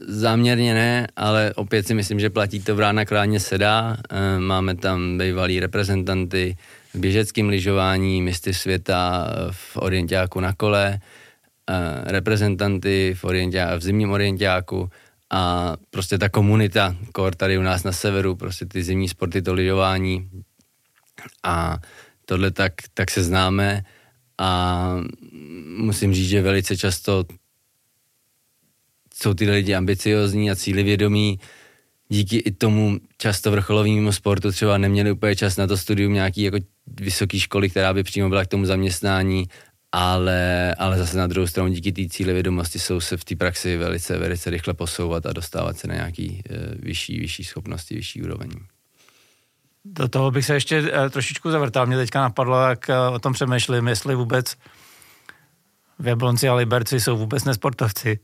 Záměrně 0.00 0.74
ne, 0.74 1.06
ale 1.16 1.52
opět 1.54 1.86
si 1.86 1.94
myslím, 1.94 2.20
že 2.20 2.30
platí 2.30 2.62
to 2.62 2.76
vrána 2.76 3.04
kráně 3.04 3.40
sedá. 3.40 3.96
Máme 4.38 4.74
tam 4.74 5.18
bývalý 5.18 5.60
reprezentanty 5.60 6.56
v 6.94 6.98
běžeckém 6.98 7.48
lyžování, 7.48 8.22
mistry 8.22 8.54
světa 8.54 9.28
v 9.50 9.76
orientáku 9.76 10.40
na 10.40 10.52
kole, 10.52 11.00
reprezentanty 12.04 13.14
v, 13.14 13.24
orientia, 13.24 13.76
v 13.76 13.80
zimním 13.80 14.10
orientáku 14.10 14.90
a 15.30 15.72
prostě 15.90 16.18
ta 16.18 16.28
komunita, 16.28 16.96
kor 17.12 17.34
tady 17.34 17.58
u 17.58 17.62
nás 17.62 17.84
na 17.84 17.92
severu, 17.92 18.36
prostě 18.36 18.66
ty 18.66 18.82
zimní 18.82 19.08
sporty, 19.08 19.42
to 19.42 19.54
lyžování 19.54 20.30
a 21.42 21.78
tohle 22.26 22.50
tak, 22.50 22.72
tak 22.94 23.10
se 23.10 23.22
známe 23.22 23.84
a 24.38 24.90
musím 25.76 26.14
říct, 26.14 26.28
že 26.28 26.42
velice 26.42 26.76
často 26.76 27.24
jsou 29.14 29.34
ty 29.34 29.50
lidi 29.50 29.74
ambiciozní 29.74 30.50
a 30.50 30.56
cílivědomí. 30.56 31.40
Díky 32.08 32.36
i 32.36 32.50
tomu 32.50 32.98
často 33.18 33.50
vrcholovému 33.50 34.12
sportu 34.12 34.52
třeba 34.52 34.78
neměli 34.78 35.12
úplně 35.12 35.36
čas 35.36 35.56
na 35.56 35.66
to 35.66 35.76
studium 35.76 36.12
nějaký 36.12 36.42
jako 36.42 36.58
vysoké 36.86 37.40
školy, 37.40 37.70
která 37.70 37.94
by 37.94 38.02
přímo 38.02 38.28
byla 38.28 38.44
k 38.44 38.48
tomu 38.48 38.64
zaměstnání, 38.64 39.48
ale, 39.92 40.74
ale 40.74 40.98
zase 40.98 41.18
na 41.18 41.26
druhou 41.26 41.46
stranu 41.46 41.68
díky 41.68 41.92
té 41.92 42.08
cílevědomosti 42.08 42.78
jsou 42.78 43.00
se 43.00 43.16
v 43.16 43.24
té 43.24 43.36
praxi 43.36 43.76
velice, 43.76 44.18
velice 44.18 44.50
rychle 44.50 44.74
posouvat 44.74 45.26
a 45.26 45.32
dostávat 45.32 45.78
se 45.78 45.88
na 45.88 45.94
nějaký 45.94 46.42
e, 46.50 46.74
vyšší, 46.74 47.20
vyšší 47.20 47.44
schopnosti, 47.44 47.94
vyšší 47.94 48.22
úroveň. 48.22 48.50
Do 49.92 50.08
toho 50.08 50.30
bych 50.30 50.44
se 50.44 50.54
ještě 50.54 50.82
uh, 50.82 51.08
trošičku 51.10 51.50
zavrtal. 51.50 51.86
Mě 51.86 51.96
teďka 51.96 52.20
napadlo, 52.20 52.68
jak 52.68 52.88
uh, 52.88 53.14
o 53.14 53.18
tom 53.18 53.32
přemýšlím, 53.32 53.88
jestli 53.88 54.14
vůbec 54.14 54.56
Jablonci 56.02 56.48
a 56.48 56.54
Liberci 56.54 57.00
jsou 57.00 57.16
vůbec 57.16 57.44
nesportovci. 57.44 58.18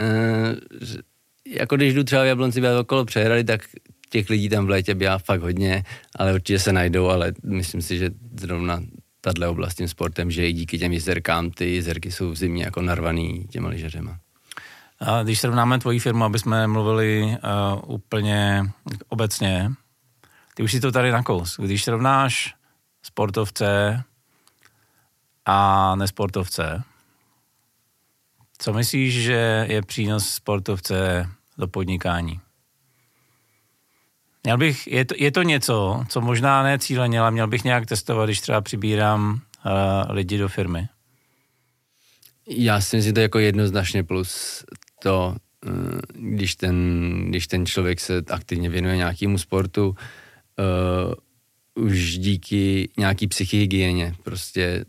Uh, 0.00 0.54
jako 1.46 1.76
když 1.76 1.94
jdu 1.94 2.04
třeba 2.04 2.22
v 2.22 2.26
Jablonci 2.26 2.62
okolo 2.80 3.04
přehrady, 3.04 3.44
tak 3.44 3.60
těch 4.10 4.30
lidí 4.30 4.48
tam 4.48 4.66
v 4.66 4.70
létě 4.70 4.94
bývá 4.94 5.18
fakt 5.18 5.40
hodně, 5.40 5.84
ale 6.16 6.34
určitě 6.34 6.58
se 6.58 6.72
najdou, 6.72 7.08
ale 7.08 7.32
myslím 7.44 7.82
si, 7.82 7.98
že 7.98 8.10
zrovna 8.40 8.80
tahle 9.20 9.48
oblast 9.48 9.74
tím 9.74 9.88
sportem, 9.88 10.30
že 10.30 10.48
i 10.48 10.52
díky 10.52 10.78
těm 10.78 10.92
jezerkám 10.92 11.50
ty 11.50 11.74
jezerky 11.74 12.12
jsou 12.12 12.30
v 12.30 12.36
zimě 12.36 12.64
jako 12.64 12.82
narvaný 12.82 13.46
těma 13.50 13.68
lyžařema. 13.68 14.18
A 15.00 15.22
když 15.22 15.40
srovnáme 15.40 15.78
tvoji 15.78 15.98
firmu, 15.98 16.24
aby 16.24 16.38
jsme 16.38 16.66
mluvili 16.66 17.22
uh, 17.22 17.94
úplně 17.94 18.62
obecně, 19.08 19.70
ty 20.54 20.62
už 20.62 20.72
si 20.72 20.80
to 20.80 20.92
tady 20.92 21.10
nakous. 21.10 21.56
Když 21.60 21.84
srovnáš 21.84 22.54
sportovce 23.02 24.02
a 25.44 25.94
nesportovce, 25.96 26.82
co 28.58 28.72
myslíš, 28.72 29.14
že 29.22 29.66
je 29.68 29.82
přínos 29.82 30.28
sportovce 30.28 31.28
do 31.58 31.68
podnikání? 31.68 32.40
Měl 34.44 34.58
bych, 34.58 34.86
je 34.86 35.04
to, 35.04 35.14
je 35.18 35.32
to 35.32 35.42
něco, 35.42 36.04
co 36.08 36.20
možná 36.20 36.62
ne 36.62 36.78
cíleně, 36.78 37.20
ale 37.20 37.30
měl 37.30 37.46
bych 37.46 37.64
nějak 37.64 37.86
testovat, 37.86 38.26
když 38.26 38.40
třeba 38.40 38.60
přibírám 38.60 39.32
uh, 39.32 39.70
lidi 40.14 40.38
do 40.38 40.48
firmy. 40.48 40.88
Já 42.46 42.80
si 42.80 42.96
myslím, 42.96 43.10
že 43.10 43.12
to 43.12 43.20
je 43.20 43.22
jako 43.22 43.38
jednoznačně 43.38 44.04
plus 44.04 44.64
to, 45.02 45.36
uh, 45.66 46.00
když 46.14 46.56
ten, 46.56 46.76
když 47.28 47.46
ten 47.46 47.66
člověk 47.66 48.00
se 48.00 48.22
aktivně 48.30 48.68
věnuje 48.68 48.96
nějakému 48.96 49.38
sportu, 49.38 49.96
uh, 50.58 51.84
už 51.84 52.18
díky 52.18 52.88
nějaký 52.98 53.26
psychihygieně. 53.26 54.14
Prostě 54.22 54.84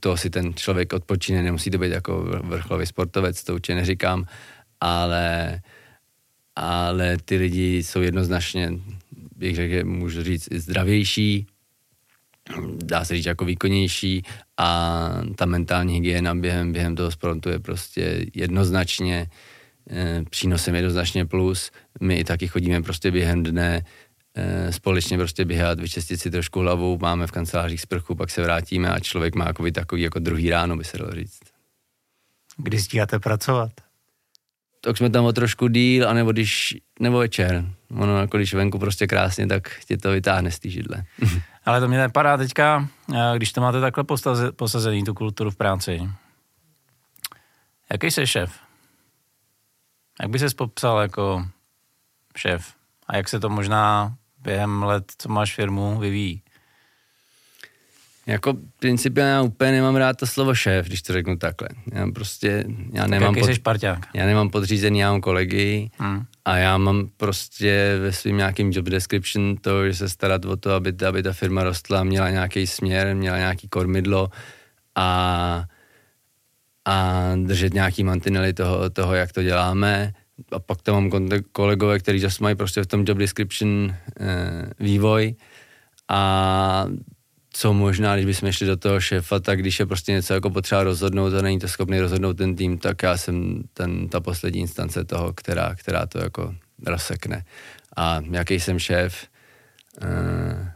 toho 0.00 0.16
si 0.16 0.30
ten 0.30 0.54
člověk 0.54 0.92
odpočíne, 0.92 1.42
nemusí 1.42 1.70
to 1.70 1.78
být 1.78 1.92
jako 1.92 2.22
vrcholový 2.22 2.86
sportovec, 2.86 3.44
to 3.44 3.54
určitě 3.54 3.74
neříkám, 3.74 4.24
ale, 4.80 5.60
ale 6.56 7.16
ty 7.24 7.36
lidi 7.36 7.82
jsou 7.82 8.00
jednoznačně, 8.00 8.72
bych 9.36 9.56
řekl, 9.56 9.88
můžu 9.88 10.22
říct, 10.22 10.48
zdravější, 10.52 11.46
dá 12.76 13.04
se 13.04 13.14
říct 13.14 13.26
jako 13.26 13.44
výkonnější 13.44 14.22
a 14.56 15.10
ta 15.36 15.46
mentální 15.46 15.94
hygiena 15.94 16.34
během, 16.34 16.72
během 16.72 16.96
toho 16.96 17.10
sportu 17.10 17.48
je 17.48 17.58
prostě 17.58 18.26
jednoznačně 18.34 19.26
e, 19.90 20.24
přínosem 20.30 20.74
jednoznačně 20.74 21.26
plus. 21.26 21.70
My 22.00 22.16
i 22.16 22.24
taky 22.24 22.48
chodíme 22.48 22.82
prostě 22.82 23.10
během 23.10 23.42
dne 23.42 23.84
společně 24.70 25.18
prostě 25.18 25.44
běhat, 25.44 25.80
vyčistit 25.80 26.20
si 26.20 26.30
trošku 26.30 26.60
hlavu, 26.60 26.98
máme 27.02 27.26
v 27.26 27.30
kancelářích 27.30 27.80
sprchu, 27.80 28.14
pak 28.14 28.30
se 28.30 28.42
vrátíme 28.42 28.90
a 28.90 29.00
člověk 29.00 29.34
má 29.34 29.46
jako 29.46 29.70
takový 29.70 30.02
jako 30.02 30.18
druhý 30.18 30.50
ráno, 30.50 30.76
by 30.76 30.84
se 30.84 30.98
dalo 30.98 31.10
říct. 31.10 31.40
Kdy 32.56 32.80
stíháte 32.80 33.18
pracovat? 33.18 33.72
Tak 34.80 34.96
jsme 34.96 35.10
tam 35.10 35.24
o 35.24 35.32
trošku 35.32 35.68
díl, 35.68 36.08
anebo 36.08 36.32
když, 36.32 36.76
nebo 37.00 37.18
večer. 37.18 37.64
Ono 37.90 38.20
jako 38.20 38.36
když 38.36 38.54
venku 38.54 38.78
prostě 38.78 39.06
krásně, 39.06 39.46
tak 39.46 39.80
tě 39.84 39.98
to 39.98 40.10
vytáhne 40.10 40.50
z 40.50 40.58
té 40.58 40.68
židle. 40.68 41.04
Ale 41.64 41.80
to 41.80 41.88
mě 41.88 41.98
nepadá 41.98 42.36
teďka, 42.36 42.88
eh, 43.14 43.36
když 43.36 43.52
to 43.52 43.60
máte 43.60 43.80
takhle 43.80 44.04
posazený, 44.56 45.04
tu 45.04 45.14
kulturu 45.14 45.50
v 45.50 45.56
práci. 45.56 46.00
Jaký 47.92 48.10
jsi 48.10 48.26
šéf? 48.26 48.60
Jak 50.22 50.30
by 50.30 50.38
ses 50.38 50.54
popsal 50.54 50.98
jako 50.98 51.46
šéf? 52.36 52.74
A 53.06 53.16
jak 53.16 53.28
se 53.28 53.40
to 53.40 53.48
možná 53.48 54.14
během 54.42 54.82
let, 54.82 55.04
co 55.18 55.28
máš 55.28 55.54
firmu, 55.54 55.98
vyvíjí? 55.98 56.42
Jako 58.26 58.54
principiálně 58.78 59.32
já 59.32 59.42
úplně 59.42 59.72
nemám 59.72 59.96
rád 59.96 60.16
to 60.16 60.26
slovo 60.26 60.54
šéf, 60.54 60.86
když 60.86 61.02
to 61.02 61.12
řeknu 61.12 61.36
takhle. 61.36 61.68
Já 61.92 62.10
prostě, 62.10 62.64
já 62.92 63.06
nemám, 63.06 63.34
pod, 63.34 63.50
já 64.14 64.26
nemám 64.26 64.50
podřízený, 64.50 64.98
já 64.98 65.10
mám 65.10 65.20
kolegy 65.20 65.90
hmm. 65.98 66.24
a 66.44 66.56
já 66.56 66.78
mám 66.78 67.08
prostě 67.16 67.98
ve 68.00 68.12
svým 68.12 68.36
nějakým 68.36 68.72
job 68.72 68.86
description 68.86 69.56
to, 69.56 69.86
že 69.86 69.94
se 69.94 70.08
starat 70.08 70.44
o 70.44 70.56
to, 70.56 70.72
aby, 70.72 70.94
aby 71.08 71.22
ta 71.22 71.32
firma 71.32 71.64
rostla, 71.64 72.04
měla 72.04 72.30
nějaký 72.30 72.66
směr, 72.66 73.16
měla 73.16 73.38
nějaký 73.38 73.68
kormidlo 73.68 74.30
a, 74.94 75.64
a 76.84 77.32
držet 77.36 77.74
nějaký 77.74 78.04
mantinely 78.04 78.52
toho, 78.52 78.90
toho, 78.90 79.14
jak 79.14 79.32
to 79.32 79.42
děláme. 79.42 80.12
A 80.52 80.58
pak 80.58 80.82
tam 80.82 80.94
mám 80.94 81.30
kolegové, 81.52 81.98
kteří 81.98 82.18
zase 82.18 82.42
mají 82.42 82.56
prostě 82.56 82.82
v 82.82 82.86
tom 82.86 83.04
job 83.06 83.18
description 83.18 83.94
eh, 84.20 84.70
vývoj 84.80 85.34
a 86.08 86.86
co 87.52 87.72
možná, 87.72 88.14
když 88.14 88.26
bychom 88.26 88.52
šli 88.52 88.66
do 88.66 88.76
toho 88.76 89.00
šéfa, 89.00 89.40
tak 89.40 89.58
když 89.58 89.80
je 89.80 89.86
prostě 89.86 90.12
něco 90.12 90.34
jako 90.34 90.50
potřeba 90.50 90.84
rozhodnout 90.84 91.34
a 91.34 91.42
není 91.42 91.58
to 91.58 91.68
schopný 91.68 92.00
rozhodnout 92.00 92.36
ten 92.36 92.56
tým, 92.56 92.78
tak 92.78 93.02
já 93.02 93.16
jsem 93.16 93.62
ten, 93.72 94.08
ta 94.08 94.20
poslední 94.20 94.60
instance 94.60 95.04
toho, 95.04 95.32
která, 95.32 95.74
která 95.74 96.06
to 96.06 96.18
jako 96.18 96.54
rozsekne. 96.86 97.44
A 97.96 98.20
jaký 98.30 98.60
jsem 98.60 98.78
šéf, 98.78 99.26
uh, 100.02 100.68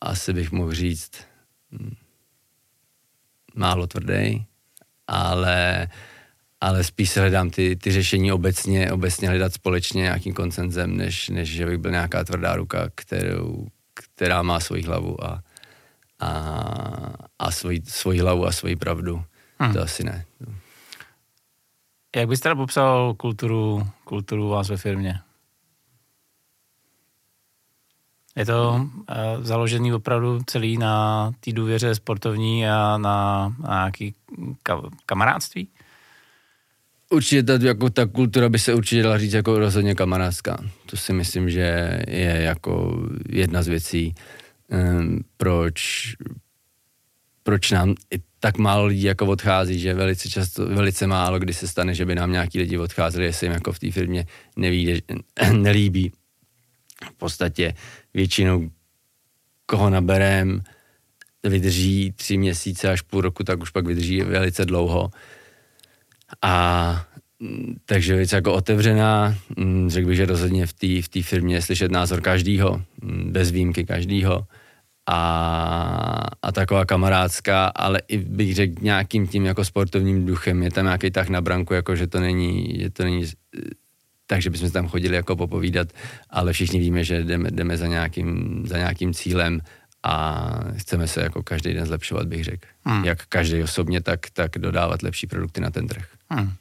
asi 0.00 0.32
bych 0.32 0.52
mohl 0.52 0.72
říct 0.72 1.12
hm, 1.72 1.94
málo 3.54 3.86
tvrdý, 3.86 4.46
ale, 5.06 5.88
ale 6.60 6.84
spíš 6.84 7.10
se 7.10 7.20
hledám 7.20 7.50
ty, 7.50 7.76
ty 7.76 7.92
řešení 7.92 8.32
obecně, 8.32 8.92
obecně 8.92 9.28
hledat 9.28 9.52
společně 9.52 10.02
nějakým 10.02 10.34
koncenzem, 10.34 10.96
než, 10.96 11.28
než 11.28 11.48
že 11.48 11.66
bych 11.66 11.78
byl 11.78 11.90
nějaká 11.90 12.24
tvrdá 12.24 12.56
ruka, 12.56 12.90
kterou, 12.94 13.66
která 13.94 14.42
má 14.42 14.60
svoji 14.60 14.82
hlavu 14.82 15.24
a, 15.24 15.42
a, 16.20 16.30
a 17.38 17.50
svoji, 17.50 17.82
svoji 17.86 18.20
hlavu 18.20 18.46
a 18.46 18.52
svoji 18.52 18.76
pravdu. 18.76 19.24
Hmm. 19.58 19.72
To 19.72 19.82
asi 19.82 20.04
ne. 20.04 20.24
Jak 22.16 22.28
byste 22.28 22.42
teda 22.42 22.54
popsal 22.54 23.14
kulturu, 23.14 23.86
kulturu 24.04 24.48
vás 24.48 24.68
ve 24.68 24.76
firmě? 24.76 25.20
Je 28.36 28.46
to 28.46 28.72
uh, 28.72 29.44
založený 29.44 29.92
opravdu 29.92 30.40
celý 30.46 30.78
na 30.78 31.32
té 31.40 31.52
důvěře 31.52 31.94
sportovní 31.94 32.68
a 32.68 32.98
na, 32.98 33.48
na 33.58 33.74
nějaký 33.74 34.14
ka- 34.64 34.90
kamarádství? 35.06 35.68
Určitě 37.10 37.42
ta, 37.42 37.58
jako 37.62 37.90
ta 37.90 38.06
kultura 38.06 38.48
by 38.48 38.58
se 38.58 38.74
určitě 38.74 39.02
dala 39.02 39.18
říct 39.18 39.32
jako 39.32 39.58
rozhodně 39.58 39.94
kamarádská. 39.94 40.64
To 40.86 40.96
si 40.96 41.12
myslím, 41.12 41.50
že 41.50 42.00
je 42.08 42.36
jako 42.42 43.02
jedna 43.28 43.62
z 43.62 43.68
věcí, 43.68 44.14
um, 44.68 45.24
proč, 45.36 46.06
proč 47.42 47.70
nám 47.70 47.94
i 48.14 48.18
tak 48.40 48.58
málo 48.58 48.86
lidí 48.86 49.02
jako 49.02 49.26
odchází, 49.26 49.80
že 49.80 49.94
velice 49.94 50.28
často, 50.28 50.66
velice 50.66 51.06
málo 51.06 51.38
kdy 51.38 51.54
se 51.54 51.68
stane, 51.68 51.94
že 51.94 52.04
by 52.04 52.14
nám 52.14 52.32
nějaký 52.32 52.58
lidi 52.58 52.78
odcházeli, 52.78 53.24
jestli 53.24 53.46
jim 53.46 53.52
jako 53.52 53.72
v 53.72 53.78
té 53.78 53.90
firmě 53.90 54.26
nevíde, 54.56 55.00
nelíbí. 55.52 56.12
V 57.12 57.14
podstatě 57.16 57.74
většinou 58.14 58.70
koho 59.66 59.90
naberem, 59.90 60.62
vydrží 61.44 62.12
tři 62.12 62.36
měsíce 62.36 62.90
až 62.90 63.02
půl 63.02 63.20
roku, 63.20 63.44
tak 63.44 63.62
už 63.62 63.70
pak 63.70 63.86
vydrží 63.86 64.22
velice 64.22 64.64
dlouho. 64.64 65.10
A 66.42 67.06
takže 67.84 68.16
věc 68.16 68.32
jako 68.32 68.52
otevřená, 68.52 69.34
mm, 69.56 69.90
řekl 69.90 70.08
bych, 70.08 70.16
že 70.16 70.26
rozhodně 70.26 70.66
v 70.66 70.72
té 70.72 71.20
v 71.22 71.26
firmě 71.26 71.54
je 71.54 71.62
slyšet 71.62 71.90
názor 71.90 72.20
každýho, 72.20 72.82
mm, 73.02 73.32
bez 73.32 73.50
výjimky 73.50 73.84
každýho. 73.84 74.44
A, 75.08 76.26
a 76.42 76.52
taková 76.52 76.84
kamarádská, 76.84 77.66
ale 77.66 78.00
i 78.08 78.18
bych 78.18 78.54
řekl 78.54 78.74
nějakým 78.82 79.26
tím 79.26 79.44
jako 79.44 79.64
sportovním 79.64 80.26
duchem, 80.26 80.62
je 80.62 80.70
tam 80.70 80.84
nějaký 80.84 81.10
tak 81.10 81.28
na 81.28 81.40
branku, 81.40 81.74
jako 81.74 81.96
že 81.96 82.06
to 82.06 82.20
není, 82.20 82.78
že 82.80 82.90
to 82.90 83.04
není 83.04 83.24
takže 84.30 84.50
bychom 84.50 84.70
tam 84.70 84.88
chodili 84.88 85.16
jako 85.16 85.36
popovídat, 85.36 85.88
ale 86.30 86.52
všichni 86.52 86.80
víme, 86.80 87.04
že 87.04 87.24
jdeme, 87.24 87.50
jdeme 87.50 87.76
za, 87.76 87.86
nějakým, 87.86 88.62
za 88.66 88.76
nějakým 88.78 89.14
cílem 89.14 89.60
a 90.02 90.46
chceme 90.76 91.08
se 91.08 91.22
jako 91.22 91.42
každý 91.42 91.74
den 91.74 91.86
zlepšovat, 91.86 92.26
bych 92.26 92.44
řekl. 92.44 92.66
Hmm. 92.84 93.04
Jak 93.04 93.26
každý 93.26 93.62
osobně, 93.62 94.00
tak, 94.00 94.20
tak 94.32 94.58
dodávat 94.58 95.02
lepší 95.02 95.26
produkty 95.26 95.60
na 95.60 95.70
ten 95.70 95.88
trh. 95.88 96.06
Hmm. 96.30 96.52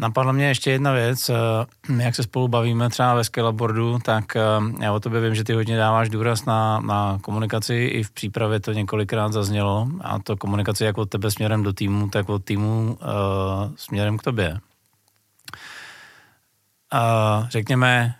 Napadla 0.00 0.32
mě 0.32 0.48
ještě 0.48 0.70
jedna 0.70 0.92
věc, 0.92 1.28
eh, 1.28 2.02
jak 2.02 2.14
se 2.14 2.22
spolu 2.22 2.48
bavíme 2.48 2.88
třeba 2.88 3.14
ve 3.14 3.24
Scalaboardu, 3.24 3.98
tak 3.98 4.36
eh, 4.36 4.40
já 4.80 4.92
o 4.92 5.00
tobě 5.00 5.20
vím, 5.20 5.34
že 5.34 5.44
ty 5.44 5.52
hodně 5.52 5.76
dáváš 5.76 6.08
důraz 6.08 6.44
na, 6.44 6.80
na 6.80 7.18
komunikaci, 7.22 7.74
i 7.74 8.02
v 8.02 8.10
přípravě 8.10 8.60
to 8.60 8.72
několikrát 8.72 9.32
zaznělo, 9.32 9.88
a 10.00 10.18
to 10.18 10.36
komunikaci 10.36 10.84
jak 10.84 10.98
od 10.98 11.10
tebe 11.10 11.30
směrem 11.30 11.62
do 11.62 11.72
týmu, 11.72 12.08
tak 12.08 12.28
od 12.28 12.44
týmu 12.44 12.98
uh, 13.00 13.72
směrem 13.76 14.18
k 14.18 14.22
tobě. 14.22 14.58
Uh, 16.94 17.48
řekněme, 17.48 18.14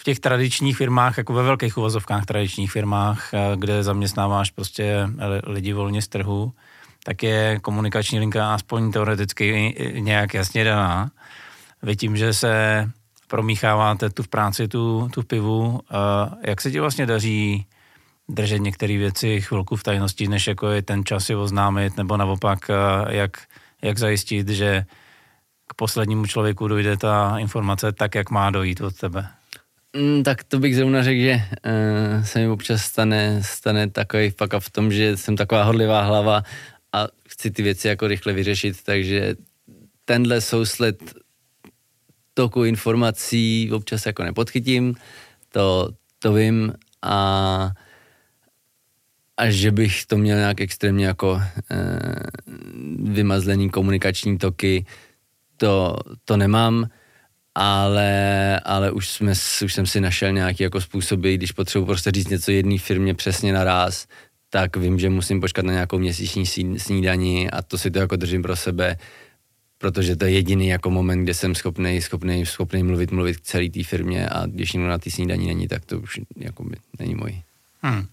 v 0.00 0.04
těch 0.04 0.20
tradičních 0.20 0.76
firmách, 0.76 1.18
jako 1.18 1.32
ve 1.32 1.42
velkých 1.42 1.78
uvozovkách 1.78 2.24
tradičních 2.26 2.72
firmách, 2.72 3.30
kde 3.56 3.82
zaměstnáváš 3.82 4.50
prostě 4.50 5.08
lidi 5.46 5.72
volně 5.72 6.02
z 6.02 6.08
trhu, 6.08 6.52
tak 7.04 7.22
je 7.22 7.58
komunikační 7.62 8.18
linka 8.20 8.54
aspoň 8.54 8.92
teoreticky 8.92 9.74
nějak 9.98 10.34
jasně 10.34 10.64
daná. 10.64 11.10
Vy 11.82 11.96
tím, 11.96 12.16
že 12.16 12.34
se 12.34 12.84
promícháváte 13.28 14.10
tu 14.10 14.22
v 14.22 14.28
práci, 14.28 14.68
tu, 14.68 15.08
tu 15.12 15.22
pivu, 15.22 15.80
jak 16.44 16.60
se 16.60 16.70
ti 16.70 16.80
vlastně 16.80 17.06
daří 17.06 17.66
držet 18.28 18.58
některé 18.58 18.96
věci 18.96 19.40
chvilku 19.40 19.76
v 19.76 19.82
tajnosti, 19.82 20.28
než 20.28 20.46
jako 20.46 20.68
je 20.68 20.82
ten 20.82 21.04
čas 21.04 21.30
je 21.30 21.36
oznámit, 21.36 21.96
nebo 21.96 22.16
naopak, 22.16 22.70
jak, 23.08 23.30
jak 23.82 23.98
zajistit, 23.98 24.48
že 24.48 24.84
k 25.66 25.74
poslednímu 25.74 26.26
člověku 26.26 26.68
dojde 26.68 26.96
ta 26.96 27.38
informace 27.38 27.92
tak, 27.92 28.14
jak 28.14 28.30
má 28.30 28.50
dojít 28.50 28.80
od 28.80 28.96
tebe? 28.96 29.28
Mm, 29.96 30.22
tak 30.22 30.44
to 30.44 30.58
bych 30.58 30.76
zrovna 30.76 31.02
řekl, 31.02 31.20
že 31.20 31.34
uh, 31.34 32.24
se 32.24 32.38
mi 32.38 32.48
občas 32.48 32.82
stane, 32.82 33.42
stane 33.44 33.90
takový 33.90 34.30
fuck 34.30 34.54
v 34.58 34.70
tom, 34.70 34.92
že 34.92 35.16
jsem 35.16 35.36
taková 35.36 35.64
hodlivá 35.64 36.02
hlava 36.02 36.42
a 36.92 37.06
chci 37.28 37.50
ty 37.50 37.62
věci 37.62 37.88
jako 37.88 38.06
rychle 38.06 38.32
vyřešit, 38.32 38.82
takže 38.82 39.34
tenhle 40.04 40.40
souslet 40.40 41.14
toku 42.34 42.64
informací 42.64 43.70
občas 43.72 44.06
jako 44.06 44.22
nepodchytím, 44.22 44.94
to, 45.52 45.90
to 46.18 46.32
vím 46.32 46.72
a 47.02 47.70
a 49.36 49.50
že 49.50 49.72
bych 49.72 50.06
to 50.06 50.18
měl 50.18 50.38
nějak 50.38 50.60
extrémně 50.60 51.06
jako 51.06 51.40
e, 51.40 51.76
vymazlený 53.12 53.70
komunikační 53.70 54.38
toky, 54.38 54.86
to, 55.56 55.96
to 56.24 56.36
nemám, 56.36 56.86
ale, 57.62 58.60
ale 58.60 58.90
už, 58.90 59.08
jsme, 59.08 59.32
už 59.64 59.74
jsem 59.74 59.86
si 59.86 60.00
našel 60.00 60.32
nějaký 60.32 60.62
jako 60.62 60.80
způsoby, 60.80 61.34
když 61.34 61.52
potřebuji 61.52 61.86
prostě 61.86 62.10
říct 62.10 62.28
něco 62.28 62.50
jedné 62.50 62.78
firmě 62.78 63.14
přesně 63.14 63.52
naraz, 63.52 64.06
tak 64.50 64.76
vím, 64.76 64.98
že 64.98 65.10
musím 65.10 65.40
počkat 65.40 65.64
na 65.64 65.72
nějakou 65.72 65.98
měsíční 65.98 66.46
snídaní 66.78 67.50
a 67.50 67.62
to 67.62 67.78
si 67.78 67.90
to 67.90 67.98
jako 67.98 68.16
držím 68.16 68.42
pro 68.42 68.56
sebe, 68.56 68.96
protože 69.78 70.16
to 70.16 70.24
je 70.24 70.30
jediný 70.30 70.68
jako 70.68 70.90
moment, 70.90 71.22
kde 71.24 71.34
jsem 71.34 71.54
schopný, 71.54 72.00
schopný, 72.00 72.46
schopný 72.46 72.82
mluvit, 72.82 73.10
mluvit 73.10 73.36
k 73.36 73.40
celé 73.40 73.68
té 73.68 73.84
firmě 73.84 74.28
a 74.28 74.46
když 74.46 74.72
někdo 74.72 74.88
na 74.88 74.98
té 74.98 75.10
snídaní 75.10 75.46
není, 75.46 75.68
tak 75.68 75.84
to 75.84 76.00
už 76.00 76.20
jako 76.36 76.64
by 76.64 76.76
není 76.98 77.14
můj. 77.14 77.42
Hmm. 77.82 78.06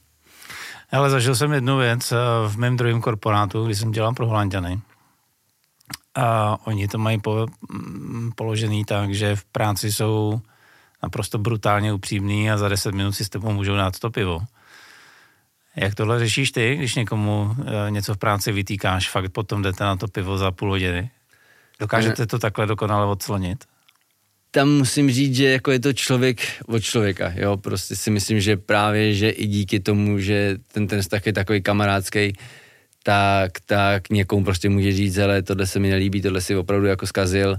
Ale 0.92 1.10
zažil 1.10 1.36
jsem 1.36 1.52
jednu 1.52 1.78
věc 1.78 2.12
eh, 2.12 2.16
v 2.48 2.58
mém 2.58 2.78
druhém 2.78 3.02
korporátu, 3.02 3.66
kdy 3.66 3.76
jsem 3.76 3.92
dělal 3.92 4.14
pro 4.14 4.28
Holanděny. 4.28 4.80
A 6.18 6.58
oni 6.64 6.88
to 6.88 6.98
mají 6.98 7.22
po, 7.22 7.46
mm, 7.70 8.32
položený 8.36 8.86
tak, 8.86 9.14
že 9.14 9.36
v 9.36 9.46
práci 9.46 9.94
jsou 9.94 10.42
naprosto 11.04 11.38
brutálně 11.38 11.94
upřímný 11.94 12.52
a 12.52 12.58
za 12.58 12.70
10 12.70 12.96
minut 12.96 13.12
si 13.12 13.26
s 13.26 13.30
tebou 13.30 13.52
můžou 13.52 13.76
dát 13.76 14.00
to 14.00 14.10
pivo. 14.10 14.42
Jak 15.76 15.96
tohle 15.96 16.20
řešíš 16.20 16.52
ty, 16.52 16.76
když 16.76 16.96
někomu 16.96 17.56
e, 17.88 17.92
něco 17.92 18.14
v 18.14 18.18
práci 18.18 18.52
vytýkáš, 18.52 19.10
fakt 19.10 19.32
potom 19.32 19.62
jdete 19.62 19.84
na 19.84 19.96
to 19.96 20.08
pivo 20.08 20.38
za 20.38 20.52
půl 20.52 20.70
hodiny? 20.70 21.10
Dokážete 21.80 22.28
to 22.28 22.40
takhle 22.40 22.66
dokonale 22.66 23.06
odslonit? 23.06 23.66
Tam 24.52 24.70
musím 24.70 25.12
říct, 25.12 25.36
že 25.36 25.50
jako 25.50 25.72
je 25.72 25.80
to 25.80 25.94
člověk 25.94 26.42
od 26.68 26.80
člověka, 26.80 27.34
jo, 27.36 27.58
prostě 27.58 27.96
si 27.96 28.12
myslím, 28.12 28.40
že 28.40 28.58
právě, 28.58 29.14
že 29.14 29.30
i 29.30 29.48
díky 29.48 29.80
tomu, 29.80 30.20
že 30.20 30.58
ten, 30.72 30.88
ten 30.88 31.02
vztah 31.02 31.26
je 31.26 31.34
takový 31.34 31.62
kamarádský, 31.62 32.34
tak, 33.08 33.52
tak 33.66 34.10
někomu 34.10 34.44
prostě 34.44 34.70
může 34.70 34.92
říct, 34.92 35.18
ale 35.18 35.42
tohle 35.42 35.68
se 35.68 35.80
mi 35.80 35.90
nelíbí, 35.90 36.22
tohle 36.22 36.42
si 36.42 36.56
opravdu 36.56 36.88
jako 36.88 37.08
zkazil 37.08 37.58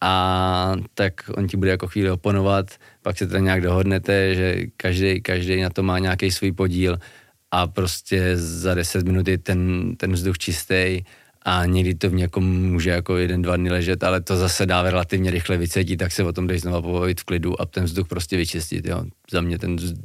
a 0.00 0.72
tak 0.94 1.12
on 1.34 1.48
ti 1.48 1.56
bude 1.56 1.70
jako 1.70 1.88
chvíli 1.88 2.10
oponovat, 2.10 2.66
pak 3.02 3.18
se 3.18 3.26
teda 3.26 3.38
nějak 3.40 3.60
dohodnete, 3.60 4.34
že 4.34 4.66
každý, 4.76 5.20
každý 5.20 5.60
na 5.60 5.70
to 5.70 5.82
má 5.82 5.98
nějaký 5.98 6.30
svůj 6.30 6.52
podíl 6.52 6.98
a 7.50 7.66
prostě 7.66 8.36
za 8.36 8.74
10 8.74 9.06
minut 9.06 9.28
je 9.28 9.38
ten, 9.38 9.92
ten 9.96 10.12
vzduch 10.12 10.38
čistý 10.38 11.04
a 11.42 11.66
někdy 11.66 11.94
to 11.94 12.10
v 12.10 12.14
někom 12.14 12.44
může 12.44 12.90
jako 12.90 13.16
jeden, 13.16 13.42
dva 13.42 13.56
dny 13.56 13.70
ležet, 13.70 14.04
ale 14.04 14.20
to 14.20 14.36
zase 14.36 14.66
dá 14.66 14.82
relativně 14.82 15.30
rychle 15.30 15.56
vycítit, 15.56 15.98
tak 15.98 16.12
se 16.12 16.24
o 16.24 16.32
tom 16.32 16.46
dej 16.46 16.58
znova 16.58 16.82
pobavit 16.82 17.20
v 17.20 17.24
klidu 17.24 17.60
a 17.60 17.66
ten 17.66 17.84
vzduch 17.84 18.08
prostě 18.08 18.36
vyčistit, 18.36 18.86
jo. 18.86 19.04
Za 19.30 19.40
mě 19.40 19.58
ten 19.58 19.76
vzduch, 19.76 20.04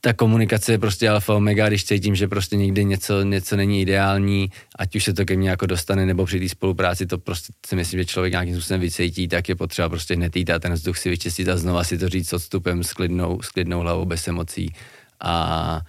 ta 0.00 0.12
komunikace 0.12 0.72
je 0.72 0.78
prostě 0.78 1.08
alfa 1.08 1.34
omega, 1.34 1.68
když 1.68 1.84
cítím, 1.84 2.14
že 2.14 2.28
prostě 2.28 2.56
někdy 2.56 2.84
něco, 2.84 3.22
něco 3.22 3.56
není 3.56 3.80
ideální, 3.80 4.50
ať 4.78 4.96
už 4.96 5.04
se 5.04 5.14
to 5.14 5.24
ke 5.24 5.36
mně 5.36 5.50
jako 5.50 5.66
dostane, 5.66 6.06
nebo 6.06 6.26
při 6.26 6.40
té 6.40 6.48
spolupráci 6.48 7.06
to 7.06 7.18
prostě 7.18 7.52
si 7.66 7.76
myslím, 7.76 8.00
že 8.00 8.04
člověk 8.04 8.32
nějakým 8.32 8.54
způsobem 8.54 8.80
vycítí, 8.80 9.28
tak 9.28 9.48
je 9.48 9.56
potřeba 9.56 9.88
prostě 9.88 10.14
hned 10.14 10.36
jít 10.36 10.50
a 10.50 10.58
ten 10.58 10.72
vzduch 10.72 10.98
si 10.98 11.10
vyčistit 11.10 11.48
a 11.48 11.56
znova 11.56 11.84
si 11.84 11.98
to 11.98 12.08
říct 12.08 12.28
s 12.28 12.32
odstupem, 12.32 12.84
s 12.84 12.92
klidnou, 12.92 13.42
s 13.42 13.48
klidnou 13.48 13.80
hlavou, 13.80 14.04
bez 14.04 14.28
emocí 14.28 14.72
a, 15.20 15.80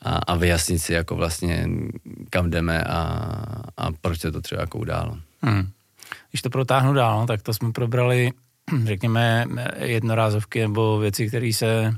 a, 0.00 0.16
a 0.16 0.36
vyjasnit 0.36 0.82
si 0.82 0.92
jako 0.92 1.16
vlastně 1.16 1.68
kam 2.30 2.50
jdeme 2.50 2.84
a, 2.84 2.98
a 3.76 3.92
proč 4.00 4.20
se 4.20 4.32
to 4.32 4.40
třeba 4.40 4.60
jako 4.60 4.78
událo. 4.78 5.18
Hmm. 5.42 5.68
Když 6.30 6.42
to 6.42 6.50
protáhnu 6.50 6.94
dál, 6.94 7.26
tak 7.26 7.42
to 7.42 7.54
jsme 7.54 7.72
probrali, 7.72 8.30
řekněme, 8.84 9.44
jednorázovky 9.78 10.60
nebo 10.60 10.98
věci, 10.98 11.28
které 11.28 11.52
se 11.52 11.94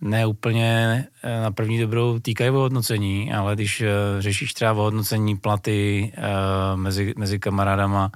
ne 0.00 0.26
úplně 0.26 1.04
eh, 1.22 1.40
na 1.40 1.50
první 1.50 1.80
dobrou 1.80 2.18
týkají 2.18 2.50
ohodnocení, 2.50 3.32
ale 3.32 3.54
když 3.54 3.80
eh, 3.80 3.88
řešíš 4.18 4.54
třeba 4.54 4.72
ohodnocení 4.72 5.36
platy 5.36 6.12
uh, 6.18 6.80
mezi, 6.80 7.14
mezi 7.16 7.38
kamarádama, 7.38 8.10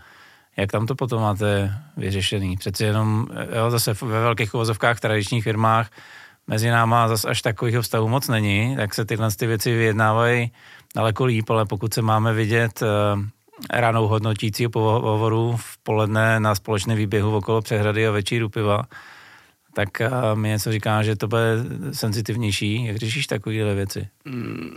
jak 0.56 0.72
tam 0.72 0.86
to 0.86 0.94
potom 0.94 1.22
máte 1.22 1.74
vyřešený? 1.96 2.56
Přeci 2.56 2.84
jenom, 2.84 3.26
jo, 3.56 3.70
zase 3.70 3.92
ve 4.02 4.20
velkých 4.20 4.54
uvozovkách, 4.54 5.00
tradičních 5.00 5.44
firmách, 5.44 5.90
mezi 6.46 6.70
náma 6.70 7.08
zase 7.08 7.28
až 7.28 7.42
takových 7.42 7.78
vztahů 7.78 8.08
moc 8.08 8.28
není, 8.28 8.76
tak 8.76 8.94
se 8.94 9.04
tyhle 9.04 9.30
ty 9.30 9.46
věci 9.46 9.76
vyjednávají 9.76 10.52
daleko 10.96 11.24
líp, 11.24 11.50
ale 11.50 11.66
pokud 11.66 11.94
se 11.94 12.02
máme 12.02 12.32
vidět 12.32 12.82
ránou 13.70 14.06
hodnotícího 14.06 14.70
pohovoru 14.70 15.56
v 15.56 15.78
poledne 15.78 16.40
na 16.40 16.54
společné 16.54 16.94
výběhu 16.94 17.36
okolo 17.36 17.62
přehrady 17.62 18.06
a 18.06 18.10
večíru 18.10 18.48
piva, 18.48 18.82
tak 19.80 20.12
uh, 20.12 20.38
mi 20.38 20.48
něco 20.48 20.72
říká, 20.72 21.02
že 21.02 21.16
to 21.16 21.28
bude 21.28 21.64
senzitivnější. 21.92 22.84
Jak 22.84 22.96
řešíš 22.96 23.26
takovéhle 23.26 23.74
věci? 23.74 24.08
Mm, 24.24 24.70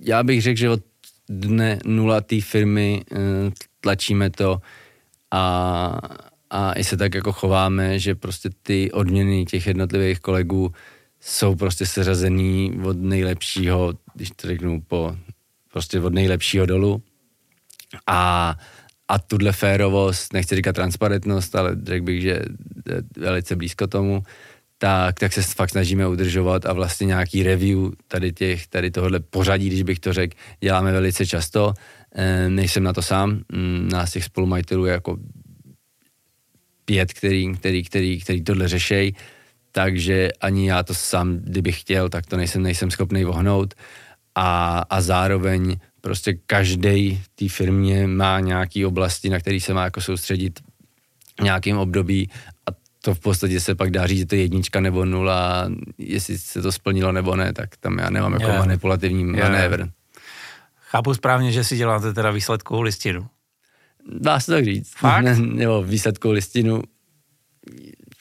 já 0.00 0.22
bych 0.22 0.42
řekl, 0.42 0.58
že 0.58 0.70
od 0.70 0.80
dne 1.28 1.78
nula 1.86 2.20
té 2.20 2.40
firmy 2.40 3.02
uh, 3.10 3.18
tlačíme 3.80 4.30
to 4.30 4.60
a, 5.30 5.98
a 6.50 6.72
i 6.72 6.84
se 6.84 6.96
tak 6.96 7.14
jako 7.14 7.32
chováme, 7.32 7.98
že 7.98 8.14
prostě 8.14 8.50
ty 8.62 8.92
odměny 8.92 9.44
těch 9.44 9.66
jednotlivých 9.66 10.20
kolegů 10.20 10.72
jsou 11.20 11.54
prostě 11.54 11.86
seřazený 11.86 12.80
od 12.84 12.96
nejlepšího, 12.96 13.92
když 14.14 14.30
to 14.30 14.48
řeknu 14.48 14.80
po, 14.80 15.16
prostě 15.72 16.00
od 16.00 16.14
nejlepšího 16.14 16.66
dolů 16.66 17.02
a 18.06 18.54
a 19.08 19.18
tuhle 19.18 19.52
férovost, 19.52 20.32
nechci 20.32 20.54
říkat 20.56 20.72
transparentnost, 20.72 21.56
ale 21.56 21.76
řekl 21.84 22.04
bych, 22.04 22.22
že 22.22 22.42
velice 23.16 23.56
blízko 23.56 23.86
tomu, 23.86 24.22
tak, 24.82 25.20
tak 25.20 25.32
se 25.32 25.42
fakt 25.42 25.70
snažíme 25.70 26.08
udržovat 26.08 26.66
a 26.66 26.72
vlastně 26.72 27.06
nějaký 27.06 27.42
review 27.42 27.78
tady, 28.08 28.32
těch, 28.32 28.66
tady 28.66 28.90
tohohle 28.90 29.20
pořadí, 29.20 29.66
když 29.66 29.82
bych 29.82 30.00
to 30.00 30.12
řekl, 30.12 30.36
děláme 30.60 30.92
velice 30.92 31.26
často. 31.26 31.74
E, 32.14 32.48
nejsem 32.48 32.82
na 32.82 32.92
to 32.92 33.02
sám, 33.02 33.40
mm, 33.52 33.88
nás 33.92 34.12
těch 34.12 34.24
spolumajitelů 34.24 34.86
je 34.86 34.92
jako 34.92 35.16
pět, 36.84 37.12
který, 37.12 37.52
který, 37.54 37.82
který, 37.82 38.20
který 38.20 38.42
tohle 38.42 38.68
řešejí, 38.68 39.14
takže 39.72 40.28
ani 40.40 40.68
já 40.68 40.82
to 40.82 40.94
sám, 40.94 41.36
kdybych 41.36 41.80
chtěl, 41.80 42.08
tak 42.08 42.26
to 42.26 42.36
nejsem, 42.36 42.62
nejsem 42.62 42.90
schopný 42.90 43.24
vohnout. 43.24 43.74
A, 44.34 44.78
a 44.90 45.00
zároveň 45.00 45.76
prostě 46.00 46.34
každý 46.46 47.22
té 47.34 47.48
firmě 47.48 48.06
má 48.06 48.40
nějaký 48.40 48.86
oblasti, 48.86 49.30
na 49.30 49.38
který 49.38 49.60
se 49.60 49.74
má 49.74 49.84
jako 49.84 50.00
soustředit 50.00 50.60
nějakém 51.40 51.78
období 51.78 52.30
a 52.70 52.82
to 53.02 53.14
v 53.14 53.20
podstatě 53.20 53.60
se 53.60 53.74
pak 53.74 53.90
dá 53.90 54.06
říct, 54.06 54.18
že 54.18 54.26
to 54.26 54.34
je 54.34 54.40
jednička 54.40 54.80
nebo 54.80 55.04
nula, 55.04 55.70
jestli 55.98 56.38
se 56.38 56.62
to 56.62 56.72
splnilo 56.72 57.12
nebo 57.12 57.36
ne, 57.36 57.52
tak 57.52 57.76
tam 57.76 57.98
já 57.98 58.10
nemám 58.10 58.32
jako 58.32 58.44
yeah. 58.44 58.58
manipulativní 58.58 59.24
manévr. 59.24 59.88
Chápu 60.76 61.14
správně, 61.14 61.52
že 61.52 61.64
si 61.64 61.76
děláte 61.76 62.12
teda 62.12 62.30
výsledkovou 62.30 62.82
listinu. 62.82 63.26
Dá 64.18 64.40
se 64.40 64.52
tak 64.52 64.64
říct. 64.64 64.92
Fakt? 64.96 65.24
Ne, 65.24 65.36
nebo 65.40 65.82
výsledkovou 65.82 66.34
listinu. 66.34 66.82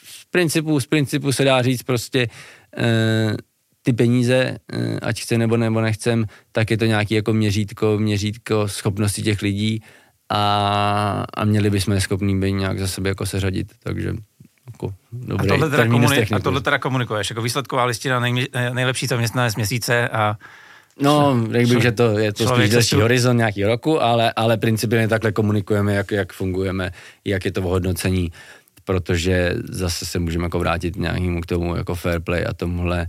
Z 0.04 0.26
principu, 0.26 0.80
z 0.80 0.88
principu 0.88 1.32
se 1.32 1.43
dá 1.43 1.62
říct 1.62 1.84
prostě, 1.84 2.28
eh, 2.78 3.36
ty 3.82 3.93
peníze, 3.93 4.58
eh, 4.74 5.00
ať 5.02 5.21
chce 5.21 5.38
nebo 5.38 5.58
nebo 5.58 5.82
nechcem, 5.82 6.26
tak 6.52 6.71
je 6.71 6.78
to 6.78 6.86
nějaký 6.86 7.13
jako 7.13 7.34
měřítko, 7.34 7.97
měřítko 7.97 8.67
schopnosti 8.67 9.21
těch 9.21 9.41
lidí 9.41 9.82
a, 10.32 11.26
a 11.34 11.46
měli 11.46 11.70
bychom 11.70 12.00
schopný 12.00 12.39
být 12.39 12.52
nějak 12.52 12.80
za 12.80 12.88
sebe 12.88 13.10
jako 13.10 13.26
seřadit, 13.26 13.74
takže 13.84 14.13
jako 14.65 14.94
dobrý 15.12 15.48
a 15.48 15.54
tohle, 15.54 15.70
teda 15.70 15.84
komuni- 15.84 16.36
a 16.36 16.39
tohle 16.39 16.62
teda 16.62 16.80
komunikuješ, 16.80 17.30
jako 17.30 17.41
výsledková 17.41 17.86
listina 17.86 18.20
nej, 18.20 18.48
nejlepší 18.74 19.08
zaměstnanec 19.08 19.56
měsíce 19.56 20.10
a 20.10 20.38
No, 21.02 21.48
řekl 21.52 21.70
bych, 21.74 21.82
že 21.82 21.91
to 21.91 22.17
je 22.17 22.34
to 22.34 22.48
spíš 22.48 22.70
delší 22.70 22.96
horizont 22.96 23.38
nějaký 23.38 23.63
roku, 23.63 24.02
ale, 24.02 24.34
ale 24.36 24.58
principiálně 24.58 25.08
takhle 25.08 25.32
komunikujeme, 25.32 25.94
jak, 25.94 26.12
jak 26.12 26.34
fungujeme, 26.34 26.91
jak 27.26 27.46
je 27.46 27.52
to 27.52 27.62
v 27.62 27.63
hodnocení, 27.63 28.32
protože 28.84 29.56
zase 29.63 30.06
se 30.06 30.20
můžeme 30.20 30.44
jako 30.44 30.60
vrátit 30.60 30.96
nějakému 30.96 31.41
k 31.41 31.46
tomu 31.46 31.76
jako 31.76 31.96
fair 31.96 32.20
play 32.20 32.46
a 32.50 32.54
tomuhle 32.54 33.08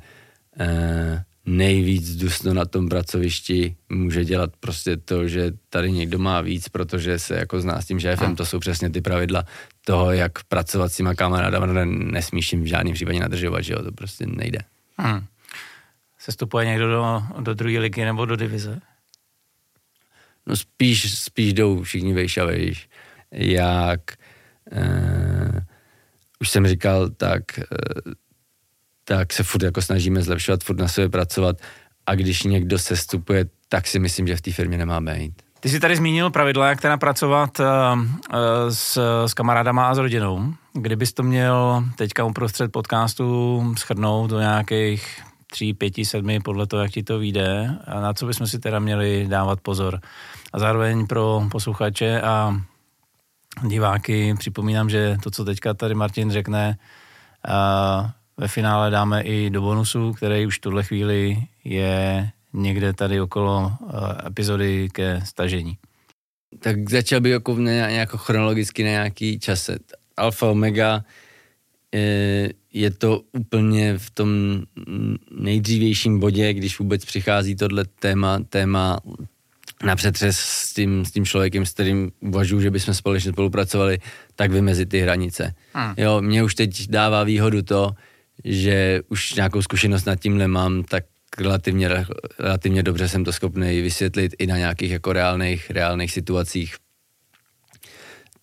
eh, 0.60 1.24
nejvíc 1.46 2.16
dusno 2.16 2.54
na 2.54 2.64
tom 2.64 2.88
pracovišti 2.88 3.76
může 3.88 4.24
dělat 4.24 4.50
prostě 4.60 4.96
to, 4.96 5.28
že 5.28 5.52
tady 5.68 5.92
někdo 5.92 6.18
má 6.18 6.40
víc, 6.40 6.68
protože 6.68 7.18
se 7.18 7.34
jako 7.34 7.60
zná 7.60 7.80
s 7.80 7.86
tím 7.86 8.00
šéfem, 8.00 8.36
to 8.36 8.46
jsou 8.46 8.58
přesně 8.58 8.90
ty 8.90 9.00
pravidla 9.00 9.44
toho, 9.84 10.12
jak 10.12 10.44
pracovat 10.44 10.92
s 10.92 10.96
těma 10.96 11.14
kamarádama, 11.14 11.66
nesmíš 11.84 12.52
jim 12.52 12.62
v 12.62 12.66
žádném 12.66 12.94
případě 12.94 13.20
nadržovat, 13.20 13.60
že 13.60 13.72
jo, 13.72 13.82
to 13.82 13.92
prostě 13.92 14.26
nejde. 14.26 14.58
Hmm. 14.98 15.24
stupuje 16.30 16.66
někdo 16.66 16.88
do, 16.88 17.22
do 17.40 17.54
druhé 17.54 17.78
ligy 17.78 18.04
nebo 18.04 18.26
do 18.26 18.36
divize? 18.36 18.80
No 20.46 20.56
spíš, 20.56 21.18
spíš 21.18 21.52
jdou 21.52 21.82
všichni 21.82 22.12
vejš 22.12 22.36
a 22.36 22.44
vejš. 22.44 22.88
Jak 23.30 24.00
eh, 24.72 25.66
už 26.40 26.50
jsem 26.50 26.66
říkal, 26.66 27.10
tak 27.10 27.58
eh, 27.58 27.64
tak 29.16 29.32
se 29.32 29.42
furt 29.42 29.62
jako 29.62 29.82
snažíme 29.82 30.22
zlepšovat, 30.22 30.64
furt 30.64 30.78
na 30.78 30.88
sebe 30.88 31.08
pracovat 31.08 31.56
a 32.06 32.14
když 32.14 32.42
někdo 32.42 32.78
se 32.78 32.96
stupuje, 32.96 33.46
tak 33.68 33.86
si 33.86 33.98
myslím, 33.98 34.26
že 34.26 34.36
v 34.36 34.40
té 34.40 34.52
firmě 34.52 34.78
nemá 34.78 35.00
být. 35.00 35.32
Ty 35.60 35.68
jsi 35.68 35.80
tady 35.80 35.96
zmínil 35.96 36.30
pravidla, 36.30 36.68
jak 36.68 36.80
teda 36.80 36.96
pracovat 36.96 37.60
uh, 37.60 37.66
s, 38.68 38.98
s 39.26 39.34
kamarádama 39.34 39.88
a 39.88 39.94
s 39.94 39.98
rodinou. 39.98 40.52
Kdybys 40.72 41.12
to 41.12 41.22
měl 41.22 41.84
teďka 41.96 42.24
uprostřed 42.24 42.72
podcastu 42.72 43.74
schrnout 43.78 44.30
do 44.30 44.40
nějakých 44.40 45.22
tří, 45.50 45.74
pěti, 45.74 46.04
sedmi, 46.04 46.40
podle 46.40 46.66
toho, 46.66 46.82
jak 46.82 46.92
ti 46.92 47.02
to 47.02 47.18
vyjde, 47.18 47.76
a 47.86 48.00
na 48.00 48.12
co 48.12 48.26
bychom 48.26 48.46
si 48.46 48.58
teda 48.58 48.78
měli 48.78 49.26
dávat 49.28 49.60
pozor. 49.60 50.00
A 50.52 50.58
zároveň 50.58 51.06
pro 51.06 51.42
posluchače 51.50 52.20
a 52.20 52.60
diváky 53.66 54.34
připomínám, 54.38 54.90
že 54.90 55.16
to, 55.22 55.30
co 55.30 55.44
teďka 55.44 55.74
tady 55.74 55.94
Martin 55.94 56.30
řekne, 56.30 56.78
uh, 57.48 58.10
ve 58.36 58.48
finále 58.48 58.90
dáme 58.90 59.22
i 59.22 59.50
do 59.50 59.60
bonusu, 59.60 60.12
který 60.12 60.46
už 60.46 60.58
v 60.58 60.60
tuhle 60.60 60.82
chvíli 60.82 61.36
je 61.64 62.30
někde 62.52 62.92
tady 62.92 63.20
okolo 63.20 63.72
eh, 63.72 64.26
epizody 64.26 64.88
ke 64.92 65.20
stažení. 65.24 65.78
Tak 66.58 66.90
začal 66.90 67.20
bych 67.20 67.32
jako, 67.32 67.56
nějak, 67.58 68.10
chronologicky 68.10 68.84
na 68.84 68.90
nějaký 68.90 69.38
čase. 69.38 69.78
Alfa 70.16 70.46
Omega 70.46 71.04
je 72.72 72.90
to 72.90 73.20
úplně 73.32 73.98
v 73.98 74.10
tom 74.10 74.28
nejdřívějším 75.30 76.20
bodě, 76.20 76.54
když 76.54 76.78
vůbec 76.78 77.04
přichází 77.04 77.56
tohle 77.56 77.84
téma, 77.84 78.38
téma 78.48 78.98
na 79.82 79.96
přetřes 79.96 80.38
s 80.38 80.74
tím, 80.74 81.04
s 81.04 81.10
tím 81.10 81.24
člověkem, 81.24 81.66
s 81.66 81.72
kterým 81.72 82.12
uvažuji, 82.20 82.60
že 82.60 82.70
bychom 82.70 82.94
společně 82.94 83.32
spolupracovali, 83.32 83.98
tak 84.34 84.50
vymezit 84.50 84.88
ty 84.88 85.00
hranice. 85.00 85.54
Hmm. 85.74 85.94
Jo, 85.96 86.20
mě 86.20 86.42
už 86.42 86.54
teď 86.54 86.88
dává 86.88 87.24
výhodu 87.24 87.62
to, 87.62 87.90
že 88.44 89.00
už 89.08 89.34
nějakou 89.34 89.62
zkušenost 89.62 90.04
nad 90.04 90.16
tím 90.16 90.38
nemám, 90.38 90.84
tak 90.84 91.04
relativně, 91.38 91.88
relativně 92.38 92.82
dobře 92.82 93.08
jsem 93.08 93.24
to 93.24 93.32
schopný 93.32 93.80
vysvětlit 93.82 94.34
i 94.38 94.46
na 94.46 94.58
nějakých 94.58 94.90
jako 94.90 95.12
reálných, 95.12 95.70
reálných 95.70 96.12
situacích. 96.12 96.74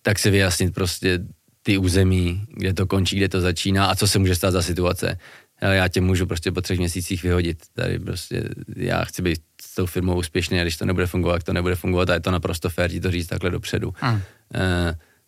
Tak 0.02 0.18
si 0.18 0.30
vyjasnit 0.30 0.74
prostě 0.74 1.18
ty 1.62 1.78
území, 1.78 2.44
kde 2.56 2.74
to 2.74 2.86
končí, 2.86 3.16
kde 3.16 3.28
to 3.28 3.40
začíná 3.40 3.86
a 3.86 3.94
co 3.94 4.08
se 4.08 4.18
může 4.18 4.34
stát 4.34 4.50
za 4.50 4.62
situace. 4.62 5.18
Já 5.62 5.88
tě 5.88 6.00
můžu 6.00 6.26
prostě 6.26 6.52
po 6.52 6.60
třech 6.60 6.78
měsících 6.78 7.22
vyhodit. 7.22 7.58
Tady 7.72 7.98
prostě 7.98 8.48
já 8.76 9.04
chci 9.04 9.22
být 9.22 9.40
s 9.62 9.74
tou 9.74 9.86
firmou 9.86 10.18
úspěšný 10.18 10.60
a 10.60 10.62
když 10.62 10.76
to 10.76 10.84
nebude 10.84 11.06
fungovat, 11.06 11.42
to 11.42 11.52
nebude 11.52 11.74
fungovat 11.74 12.10
a 12.10 12.14
je 12.14 12.20
to 12.20 12.30
naprosto 12.30 12.70
fér 12.70 12.90
ti 12.90 13.00
to 13.00 13.10
říct 13.10 13.26
takhle 13.26 13.50
dopředu. 13.50 13.94
Hmm. 13.96 14.20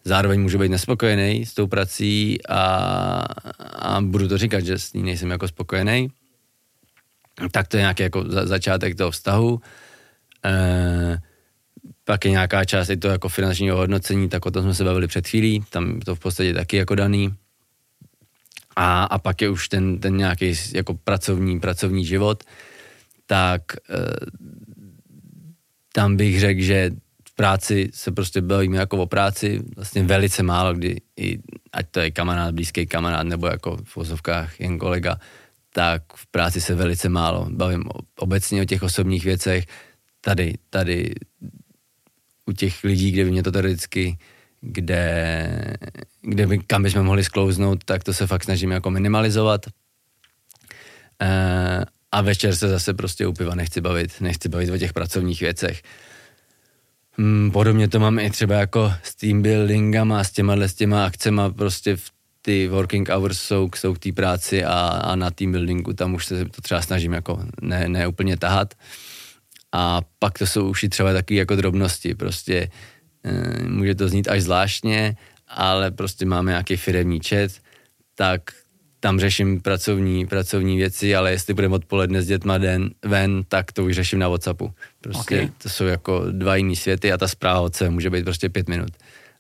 Zároveň 0.05 0.41
můžu 0.41 0.59
být 0.59 0.69
nespokojený 0.69 1.47
s 1.47 1.55
tou 1.55 1.67
prací 1.67 2.47
a, 2.49 2.65
a 3.73 4.01
budu 4.01 4.29
to 4.29 4.39
říkat, 4.39 4.61
že 4.61 4.79
s 4.79 4.93
ní 4.93 5.03
nejsem 5.03 5.31
jako 5.31 5.49
spokojený. 5.49 6.09
Tak 7.51 7.69
to 7.69 7.77
je 7.77 7.81
nějaký 7.81 8.03
jako 8.03 8.25
za, 8.29 8.47
začátek 8.47 8.97
toho 8.97 9.11
vztahu. 9.11 9.61
E, 10.45 11.19
pak 12.05 12.25
je 12.25 12.31
nějaká 12.31 12.65
část 12.65 12.89
je 12.89 12.97
to 12.97 13.09
jako 13.09 13.29
finančního 13.29 13.77
hodnocení, 13.77 14.29
tak 14.29 14.47
o 14.47 14.51
tom 14.51 14.63
jsme 14.63 14.75
se 14.75 14.85
bavili 14.85 15.07
před 15.07 15.29
chvílí, 15.29 15.65
tam 15.71 16.01
to 16.01 16.15
v 16.15 16.21
podstatě 16.21 16.55
taky 16.55 16.77
jako 16.77 16.95
daný. 16.95 17.35
A, 18.77 19.05
a 19.05 19.19
pak 19.19 19.43
je 19.43 19.51
už 19.51 19.69
ten, 19.69 19.99
ten 19.99 20.17
nějaký 20.17 20.55
jako 20.75 20.95
pracovní, 20.95 21.61
pracovní 21.61 22.05
život, 22.05 22.45
tak 23.27 23.63
e, 23.77 23.77
tam 25.93 26.17
bych 26.17 26.41
řekl, 26.41 26.61
že 26.61 26.91
práci 27.43 27.91
se 27.95 28.13
prostě 28.13 28.41
bavíme 28.41 28.77
jako 28.77 28.99
o 28.99 29.07
práci, 29.07 29.63
vlastně 29.77 30.03
velice 30.03 30.43
málo, 30.43 30.75
kdy 30.75 31.01
i, 31.17 31.39
ať 31.73 31.87
to 31.91 32.01
je 32.01 32.11
kamarád, 32.11 32.55
blízký 32.55 32.87
kamarád, 32.87 33.27
nebo 33.27 33.47
jako 33.47 33.77
v 33.77 33.97
vozovkách 33.97 34.61
jen 34.61 34.79
kolega, 34.79 35.19
tak 35.75 36.03
v 36.15 36.27
práci 36.27 36.61
se 36.61 36.75
velice 36.75 37.09
málo 37.09 37.47
bavím 37.51 37.85
obecně 38.19 38.63
o 38.63 38.65
těch 38.65 38.83
osobních 38.83 39.25
věcech. 39.25 39.67
Tady, 40.21 40.55
tady 40.71 41.15
u 42.47 42.53
těch 42.53 42.85
lidí, 42.85 43.11
kde 43.11 43.25
by 43.25 43.31
mě 43.31 43.43
to 43.43 43.53
teoreticky, 43.53 44.19
kde, 44.61 45.75
kde 46.23 46.47
by, 46.47 46.59
kam 46.59 46.83
bychom 46.83 47.03
mohli 47.03 47.25
sklouznout, 47.25 47.85
tak 47.85 48.05
to 48.05 48.15
se 48.15 48.27
fakt 48.27 48.45
snažím 48.45 48.71
jako 48.71 48.91
minimalizovat. 48.91 49.67
E, 51.23 51.31
a 52.13 52.23
večer 52.23 52.55
se 52.55 52.69
zase 52.69 52.95
prostě 52.95 53.27
u 53.27 53.33
piva 53.33 53.55
nechci 53.55 53.81
bavit, 53.81 54.21
nechci 54.21 54.49
bavit 54.49 54.71
o 54.71 54.79
těch 54.79 54.93
pracovních 54.93 55.41
věcech. 55.41 55.83
Hmm, 57.19 57.51
podobně 57.51 57.89
to 57.89 58.01
mám 58.01 58.19
i 58.19 58.31
třeba 58.31 58.55
jako 58.55 58.93
s 59.03 59.15
team 59.15 59.43
buildingama, 59.43 60.25
s 60.25 60.31
těma, 60.31 60.55
s 60.55 60.75
těma 60.75 61.05
akcema, 61.05 61.51
prostě 61.51 61.97
v 61.97 62.11
ty 62.43 62.69
working 62.69 63.09
hours 63.09 63.39
jsou, 63.39 63.71
jsou 63.77 63.95
k 63.95 63.99
té 63.99 64.13
práci 64.13 64.65
a, 64.65 64.73
a 65.05 65.17
na 65.17 65.31
team 65.31 65.53
buildingu 65.53 65.93
tam 65.93 66.15
už 66.15 66.27
se 66.27 66.45
to 66.45 66.63
třeba 66.63 66.83
snažím 66.83 67.13
jako 67.13 67.45
ne, 67.61 67.89
ne 67.89 68.07
úplně 68.07 68.37
tahat. 68.37 68.75
A 69.73 70.01
pak 70.19 70.39
to 70.39 70.47
jsou 70.47 70.71
už 70.71 70.83
i 70.83 70.89
třeba 70.89 71.13
takové 71.13 71.39
jako 71.39 71.57
drobnosti, 71.57 72.15
prostě 72.15 72.71
e, 73.25 73.63
může 73.69 73.95
to 73.95 74.09
znít 74.09 74.29
až 74.29 74.43
zvláštně, 74.43 75.17
ale 75.49 75.91
prostě 75.91 76.27
máme 76.27 76.51
nějaký 76.51 76.77
firemní 76.77 77.21
chat, 77.21 77.51
tak 78.15 78.43
tam 79.01 79.21
řeším 79.21 79.61
pracovní, 79.61 80.27
pracovní 80.27 80.77
věci, 80.77 81.15
ale 81.17 81.31
jestli 81.31 81.55
budeme 81.55 81.75
odpoledne 81.75 82.23
s 82.23 82.27
dětma 82.27 82.59
den, 82.59 82.91
ven, 83.05 83.45
tak 83.49 83.73
to 83.73 83.85
už 83.85 83.95
řeším 83.95 84.19
na 84.19 84.29
Whatsappu. 84.29 84.75
Prostě 85.03 85.37
okay. 85.37 85.51
to 85.63 85.69
jsou 85.69 85.85
jako 85.85 86.25
dva 86.31 86.57
jiný 86.57 86.77
světy 86.77 87.13
a 87.13 87.19
ta 87.19 87.29
zpráva 87.29 87.61
od 87.61 87.75
sebe 87.75 87.91
může 87.91 88.11
být 88.11 88.25
prostě 88.25 88.49
pět 88.49 88.69
minut. 88.69 88.91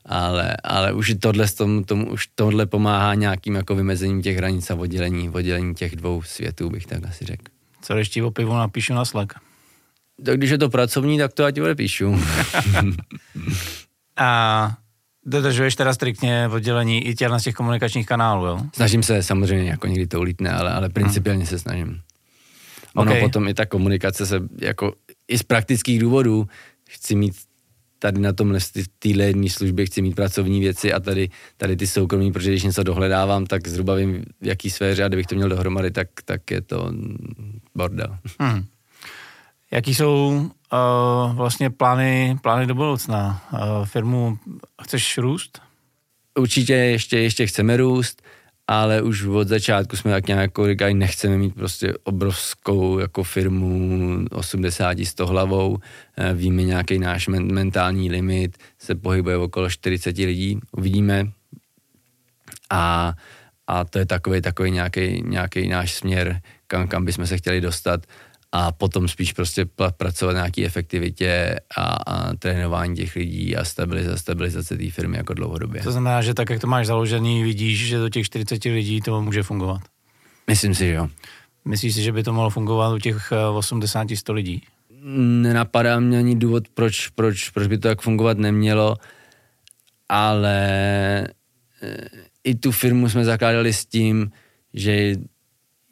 Ale, 0.07 0.57
ale 0.65 0.93
už 0.93 1.15
tohle, 1.21 1.49
tom, 1.49 1.85
tomu, 1.85 2.11
už 2.11 2.27
tohle 2.35 2.67
pomáhá 2.67 3.15
nějakým 3.15 3.55
jako 3.55 3.75
vymezením 3.75 4.23
těch 4.23 4.37
hranic 4.37 4.71
a 4.71 4.75
oddělení, 4.75 5.31
oddělení 5.31 5.75
těch 5.75 5.97
dvou 5.97 6.23
světů, 6.23 6.71
bych 6.71 6.87
tak 6.87 7.05
asi 7.05 7.25
řekl. 7.25 7.45
Co 7.83 7.97
ještě 7.97 8.23
o 8.23 8.31
pivu 8.31 8.55
napíšu 8.55 8.95
na 8.95 9.05
Slack? 9.05 9.33
Tak 10.25 10.37
když 10.37 10.51
je 10.51 10.59
to 10.59 10.69
pracovní, 10.69 11.19
tak 11.19 11.33
to 11.33 11.43
já 11.43 11.51
ti 11.51 11.63
odepíšu. 11.63 12.17
a 14.17 14.73
Dodržuješ 15.27 15.77
teda 15.77 15.95
striktně 15.95 16.49
oddělení 16.53 17.07
i 17.07 17.15
těch 17.15 17.29
z 17.39 17.43
těch 17.43 17.55
komunikačních 17.55 18.07
kanálů, 18.07 18.47
jo? 18.47 18.61
Snažím 18.75 19.03
se, 19.03 19.23
samozřejmě, 19.23 19.71
jako 19.71 19.87
někdy 19.87 20.07
to 20.07 20.21
ulítne, 20.21 20.51
ale, 20.51 20.73
ale 20.73 20.89
principiálně 20.89 21.39
hmm. 21.39 21.47
se 21.47 21.59
snažím. 21.59 22.01
Ono 22.95 23.11
okay. 23.11 23.23
potom 23.23 23.49
i 23.49 23.55
ta 23.55 23.67
komunikace 23.67 24.27
se, 24.27 24.41
jako 24.59 24.93
i 25.29 25.39
z 25.39 25.43
praktických 25.43 26.01
důvodů, 26.01 26.47
chci 26.89 27.15
mít 27.15 27.35
tady 27.99 28.21
na 28.21 28.33
tomhle, 28.33 28.61
v 28.61 28.89
téhle 28.99 29.25
jedné 29.25 29.49
službě 29.49 29.87
chci 29.87 30.03
mít 30.03 30.15
pracovní 30.15 30.61
věci 30.61 30.93
a 30.93 31.01
tady, 31.01 31.31
tady 31.57 31.77
ty 31.77 31.87
soukromí, 31.87 32.33
protože 32.33 32.51
když 32.51 32.63
něco 32.63 32.83
dohledávám, 32.83 33.47
tak 33.47 33.69
zhruba 33.69 33.95
vím, 33.95 34.25
v 34.41 34.47
jaký 34.47 34.71
sféře 34.71 35.05
a 35.05 35.09
kdybych 35.09 35.27
to 35.27 35.35
měl 35.35 35.49
dohromady, 35.49 35.91
tak, 35.91 36.09
tak 36.25 36.51
je 36.51 36.61
to 36.61 36.93
bordel. 37.75 38.19
Hmm. 38.41 38.65
Jaký 39.71 39.95
jsou 39.95 40.51
uh, 40.73 41.37
vlastně 41.37 41.71
plány, 41.71 42.39
plány 42.43 42.67
do 42.67 42.75
budoucna? 42.75 43.43
Uh, 43.53 43.85
firmu 43.85 44.39
chceš 44.83 45.19
růst? 45.19 45.61
Určitě 46.39 46.75
ještě, 46.75 47.19
ještě 47.19 47.47
chceme 47.47 47.77
růst, 47.77 48.23
ale 48.69 49.03
už 49.03 49.25
od 49.25 49.49
začátku 49.49 49.97
jsme 49.97 50.11
tak 50.11 50.27
nějak 50.27 50.41
jako 50.41 50.67
říkali, 50.67 50.95
nechceme 50.95 51.39
mít 51.39 51.55
prostě 51.55 51.95
obrovskou 52.05 52.99
jako 52.99 53.25
firmu 53.25 54.25
80 54.31 54.99
100 55.05 55.27
hlavou, 55.27 55.71
uh, 55.71 55.79
víme 56.35 56.63
nějaký 56.63 56.99
náš 56.99 57.29
men, 57.29 57.53
mentální 57.53 58.11
limit, 58.11 58.59
se 58.79 58.95
pohybuje 58.95 59.37
okolo 59.37 59.71
40 59.71 60.19
lidí, 60.19 60.59
uvidíme. 60.73 61.31
A, 62.71 63.15
a 63.67 63.85
to 63.85 63.99
je 63.99 64.07
takový, 64.07 64.41
takový 64.41 64.71
nějaký, 64.71 65.23
nějaký 65.27 65.69
náš 65.69 65.95
směr, 65.95 66.41
kam, 66.67 66.89
kam 66.89 67.05
bychom 67.05 67.27
se 67.27 67.37
chtěli 67.37 67.61
dostat 67.61 68.07
a 68.53 68.73
potom 68.73 69.09
spíš 69.09 69.33
prostě 69.33 69.67
pracovat 69.97 70.33
na 70.33 70.39
nějaké 70.39 70.65
efektivitě 70.65 71.61
a, 71.77 71.83
a 71.83 72.35
trénování 72.35 72.97
těch 72.97 73.17
lidí 73.17 73.57
a 73.57 73.65
stabilizace, 73.65 74.19
stabilizace 74.19 74.77
té 74.77 74.91
firmy 74.91 75.17
jako 75.17 75.35
dlouhodobě. 75.35 75.83
To 75.83 75.93
znamená, 75.93 76.23
že 76.23 76.35
tak, 76.35 76.51
jak 76.51 76.61
to 76.61 76.67
máš 76.67 76.87
založený, 76.87 77.43
vidíš, 77.43 77.87
že 77.87 77.99
do 77.99 78.09
těch 78.09 78.27
40 78.27 78.65
lidí 78.65 79.01
to 79.01 79.23
může 79.23 79.43
fungovat? 79.43 79.81
Myslím 80.47 80.75
si, 80.75 80.85
že 80.85 80.93
jo. 80.93 81.09
Myslíš 81.65 81.95
si, 81.95 82.03
že 82.03 82.13
by 82.13 82.23
to 82.23 82.33
mohlo 82.33 82.51
fungovat 82.51 82.95
u 82.95 82.99
těch 82.99 83.33
80-100 83.33 84.17
eh, 84.29 84.33
lidí? 84.33 84.63
Nenapadá 85.15 86.01
mě 86.01 86.19
ani 86.19 86.37
důvod, 86.37 86.69
proč, 86.69 87.09
proč, 87.09 87.51
proč 87.51 87.67
by 87.67 87.79
to 87.79 87.89
tak 87.89 88.01
fungovat 88.01 88.39
nemělo, 88.39 88.97
ale 90.09 90.59
eh, 91.83 92.09
i 92.45 92.55
tu 92.55 92.73
firmu 92.73 93.09
jsme 93.09 93.25
zakládali 93.25 93.73
s 93.73 93.87
tím, 93.87 94.31
že 94.75 95.17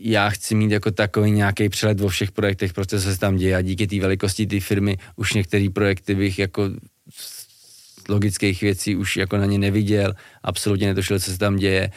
já 0.02 0.30
chci 0.30 0.54
mít 0.54 0.70
jako 0.70 0.90
takový 0.90 1.30
nějaký 1.30 1.68
přelet 1.68 2.00
o 2.00 2.08
všech 2.08 2.32
projektech, 2.32 2.72
co 2.86 3.00
se 3.00 3.18
tam 3.18 3.36
děje 3.36 3.56
a 3.56 3.62
díky 3.62 3.86
té 3.86 4.00
velikosti 4.00 4.46
té 4.46 4.60
firmy 4.60 4.98
už 5.16 5.32
některé 5.32 5.68
projekty 5.74 6.14
bych 6.14 6.38
jako 6.38 6.70
z 7.10 8.08
logických 8.08 8.60
věcí 8.60 8.96
už 8.96 9.16
jako 9.16 9.36
na 9.36 9.46
ně 9.46 9.58
neviděl, 9.58 10.14
absolutně 10.42 10.86
netušil, 10.86 11.20
co 11.20 11.30
se 11.30 11.38
tam 11.38 11.56
děje 11.56 11.90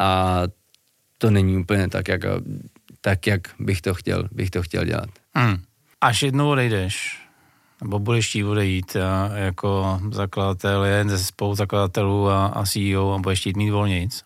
a 0.00 0.42
to 1.18 1.30
není 1.30 1.56
úplně 1.56 1.88
tak, 1.88 2.08
jak, 2.08 2.20
tak, 3.00 3.26
jak 3.26 3.48
bych 3.58 3.80
to 3.80 3.94
chtěl, 3.94 4.28
bych 4.32 4.50
to 4.50 4.62
chtěl 4.62 4.84
dělat. 4.84 5.08
Hmm. 5.34 5.56
Až 6.00 6.22
jednou 6.22 6.50
odejdeš, 6.50 7.20
nebo 7.80 7.98
budeš 7.98 8.28
chtít 8.28 8.44
odejít 8.44 8.96
a 8.96 9.30
jako 9.34 10.00
zakladatel, 10.10 10.84
jeden 10.84 11.10
ze 11.10 11.24
spoluzakladatelů 11.24 12.28
a, 12.28 12.46
a 12.46 12.64
CEO 12.64 13.12
a 13.12 13.18
budeš 13.18 13.40
chtít 13.40 13.56
mít 13.56 13.70
volnic, 13.70 14.24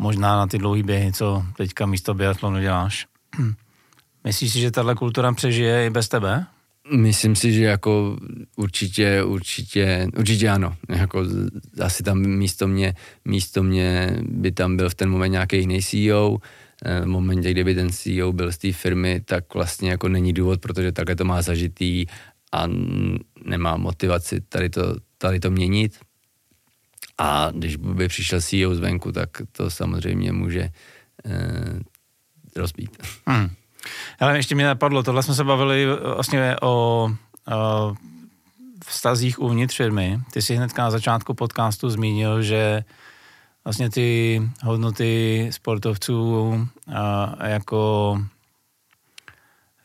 možná 0.00 0.36
na 0.36 0.46
ty 0.46 0.58
dlouhé 0.58 0.82
běhy, 0.82 1.12
co 1.12 1.44
teďka 1.56 1.86
místo 1.86 2.14
biatlonu 2.14 2.60
děláš. 2.60 3.06
Myslíš 4.24 4.52
si, 4.52 4.60
že 4.60 4.70
tahle 4.70 4.94
kultura 4.94 5.32
přežije 5.32 5.86
i 5.86 5.90
bez 5.90 6.08
tebe? 6.08 6.46
Myslím 6.96 7.36
si, 7.36 7.52
že 7.52 7.64
jako 7.64 8.16
určitě, 8.56 9.22
určitě, 9.22 10.06
určitě 10.18 10.48
ano. 10.48 10.76
Jako 10.88 11.24
asi 11.82 12.02
tam 12.02 12.18
místo 12.18 12.68
mě, 12.68 12.94
místo 13.24 13.62
mě 13.62 14.16
by 14.22 14.52
tam 14.52 14.76
byl 14.76 14.90
v 14.90 14.94
ten 14.94 15.10
moment 15.10 15.32
nějaký 15.32 15.56
jiný 15.56 15.82
CEO. 15.82 16.38
Eh, 16.84 17.00
v 17.00 17.06
momentě, 17.06 17.50
kdyby 17.50 17.74
ten 17.74 17.92
CEO 17.92 18.32
byl 18.32 18.52
z 18.52 18.58
té 18.58 18.72
firmy, 18.72 19.20
tak 19.24 19.54
vlastně 19.54 19.90
jako 19.90 20.08
není 20.08 20.32
důvod, 20.32 20.60
protože 20.60 20.92
takhle 20.92 21.16
to 21.16 21.24
má 21.24 21.42
zažitý 21.42 22.06
a 22.52 22.64
nemá 23.44 23.76
motivaci 23.76 24.40
tady 24.40 24.70
to, 24.70 24.96
tady 25.18 25.40
to 25.40 25.50
měnit. 25.50 25.98
A 27.20 27.50
když 27.50 27.76
by 27.76 28.08
přišel 28.08 28.40
CEO 28.40 28.74
zvenku, 28.74 29.12
tak 29.12 29.28
to 29.52 29.70
samozřejmě 29.70 30.32
může 30.32 30.70
eh, 31.24 31.80
rozbít. 32.56 32.98
Hmm. 33.26 33.50
Ale 34.20 34.36
ještě 34.36 34.54
mi 34.54 34.62
napadlo, 34.62 35.02
tohle 35.02 35.22
jsme 35.22 35.34
se 35.34 35.44
bavili 35.44 35.86
vlastně 36.14 36.56
o, 36.62 36.66
o 37.52 37.94
vztazích 38.86 39.38
uvnitř 39.38 39.76
firmy. 39.76 40.20
Ty 40.32 40.42
si 40.42 40.54
hnedka 40.54 40.82
na 40.82 40.90
začátku 40.90 41.34
podcastu 41.34 41.90
zmínil, 41.90 42.42
že 42.42 42.84
vlastně 43.64 43.90
ty 43.90 44.42
hodnoty 44.62 45.48
sportovců 45.52 46.68
a 46.94 47.36
jako 47.46 48.18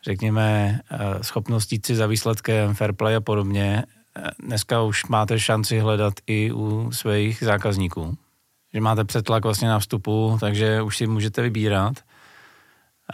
řekněme, 0.04 0.80
schopnost 1.22 1.72
jít 1.72 1.86
si 1.86 1.96
za 1.96 2.06
výsledkem, 2.06 2.74
fair 2.74 2.92
play 2.92 3.16
a 3.16 3.20
podobně, 3.20 3.84
dneska 4.38 4.82
už 4.82 5.06
máte 5.06 5.40
šanci 5.40 5.78
hledat 5.78 6.14
i 6.26 6.52
u 6.52 6.92
svých 6.92 7.42
zákazníků. 7.42 8.16
Že 8.74 8.80
máte 8.80 9.04
přetlak 9.04 9.44
vlastně 9.44 9.68
na 9.68 9.78
vstupu, 9.78 10.36
takže 10.40 10.82
už 10.82 10.96
si 10.96 11.06
můžete 11.06 11.42
vybírat. 11.42 11.94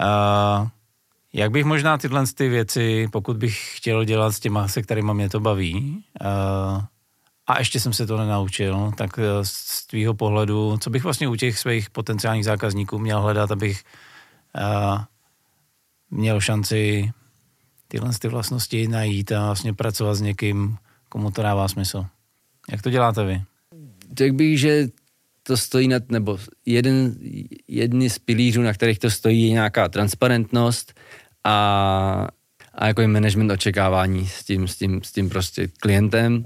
A 0.01 0.69
jak 1.33 1.51
bych 1.51 1.65
možná 1.65 1.99
tyhle 1.99 2.27
ty 2.27 2.49
věci, 2.49 3.09
pokud 3.12 3.37
bych 3.37 3.77
chtěl 3.77 4.05
dělat 4.05 4.33
s 4.33 4.41
těma, 4.41 4.69
se 4.69 4.83
kterými 4.83 5.15
mě 5.15 5.29
to 5.29 5.41
baví, 5.41 6.05
a, 7.47 7.59
ještě 7.59 7.81
jsem 7.81 7.93
se 7.93 8.07
to 8.07 8.17
nenaučil, 8.17 8.93
tak 8.97 9.19
e, 9.19 9.23
z 9.43 9.87
tvýho 9.87 10.15
pohledu, 10.15 10.79
co 10.81 10.91
bych 10.91 11.05
vlastně 11.05 11.29
u 11.29 11.37
těch 11.37 11.59
svých 11.59 11.91
potenciálních 11.91 12.45
zákazníků 12.45 12.99
měl 12.99 13.21
hledat, 13.21 13.51
abych 13.51 13.85
měl 16.11 16.41
šanci 16.41 17.12
tyhle 17.88 18.11
ty 18.19 18.29
vlastnosti 18.29 18.88
najít 18.88 19.33
a 19.33 19.47
vlastně 19.47 19.75
pracovat 19.75 20.15
s 20.15 20.21
někým, 20.21 20.77
komu 21.12 21.31
to 21.31 21.42
dává 21.42 21.68
smysl. 21.68 22.05
Jak 22.70 22.83
to 22.83 22.90
děláte 22.90 23.25
vy? 23.25 23.42
Řekl 24.18 24.37
bych, 24.37 24.59
že 24.59 24.88
to 25.42 25.57
stojí 25.57 25.88
nad, 25.88 26.11
nebo 26.11 26.38
jeden, 26.66 27.14
jedny 27.68 28.11
z 28.11 28.18
pilířů, 28.18 28.62
na 28.62 28.72
kterých 28.72 28.98
to 28.98 29.11
stojí, 29.11 29.42
je 29.42 29.51
nějaká 29.51 29.88
transparentnost 29.88 30.94
a, 31.44 32.29
a 32.75 32.87
jako 32.87 33.01
je 33.01 33.09
management 33.09 33.51
očekávání 33.51 34.27
s 34.27 34.44
tím, 34.44 34.68
s 34.68 34.77
tím, 34.77 35.03
s 35.05 35.12
tím 35.12 35.29
prostě 35.29 35.68
klientem, 35.81 36.44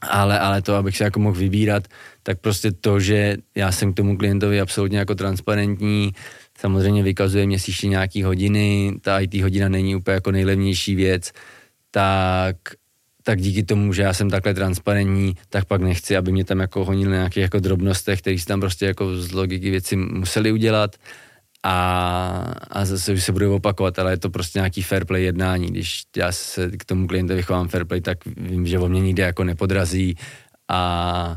ale, 0.00 0.38
ale 0.38 0.62
to, 0.62 0.74
abych 0.74 0.96
se 0.96 1.04
jako 1.04 1.20
mohl 1.20 1.36
vybírat, 1.36 1.88
tak 2.22 2.40
prostě 2.40 2.72
to, 2.72 3.00
že 3.00 3.36
já 3.54 3.72
jsem 3.72 3.92
k 3.92 3.96
tomu 3.96 4.16
klientovi 4.16 4.60
absolutně 4.60 4.98
jako 4.98 5.14
transparentní, 5.14 6.12
samozřejmě 6.58 7.02
vykazuje 7.02 7.46
měsíčně 7.46 7.88
nějaký 7.88 8.22
hodiny, 8.22 8.94
ta 9.00 9.20
IT 9.20 9.34
hodina 9.34 9.68
není 9.68 9.96
úplně 9.96 10.14
jako 10.14 10.30
nejlevnější 10.30 10.94
věc, 10.94 11.32
tak 11.90 12.56
tak 13.26 13.40
díky 13.40 13.62
tomu, 13.62 13.92
že 13.92 14.02
já 14.02 14.12
jsem 14.12 14.30
takhle 14.30 14.54
transparentní, 14.54 15.36
tak 15.48 15.64
pak 15.64 15.80
nechci, 15.80 16.16
aby 16.16 16.32
mě 16.32 16.44
tam 16.44 16.60
jako 16.60 16.84
honili 16.84 17.10
na 17.10 17.16
nějakých 17.16 17.42
jako 17.42 17.60
drobnostech, 17.60 18.20
které 18.20 18.38
si 18.38 18.46
tam 18.46 18.60
prostě 18.60 18.86
jako 18.86 19.16
z 19.16 19.32
logiky 19.32 19.70
věci 19.70 19.96
museli 19.96 20.52
udělat 20.52 20.96
a, 21.62 22.54
a 22.70 22.84
zase 22.84 23.12
už 23.12 23.24
se 23.24 23.32
budu 23.32 23.54
opakovat, 23.54 23.98
ale 23.98 24.12
je 24.12 24.16
to 24.16 24.30
prostě 24.30 24.58
nějaký 24.58 24.82
fair 24.82 25.04
play 25.04 25.24
jednání. 25.24 25.66
Když 25.66 26.02
já 26.16 26.32
se 26.32 26.70
k 26.70 26.84
tomu 26.84 27.06
klientovi 27.06 27.42
chovám 27.42 27.68
fair 27.68 27.84
play, 27.84 28.00
tak 28.00 28.18
vím, 28.36 28.66
že 28.66 28.78
o 28.78 28.88
mě 28.88 29.00
nikdy 29.00 29.22
jako 29.22 29.44
nepodrazí 29.44 30.14
a, 30.68 31.36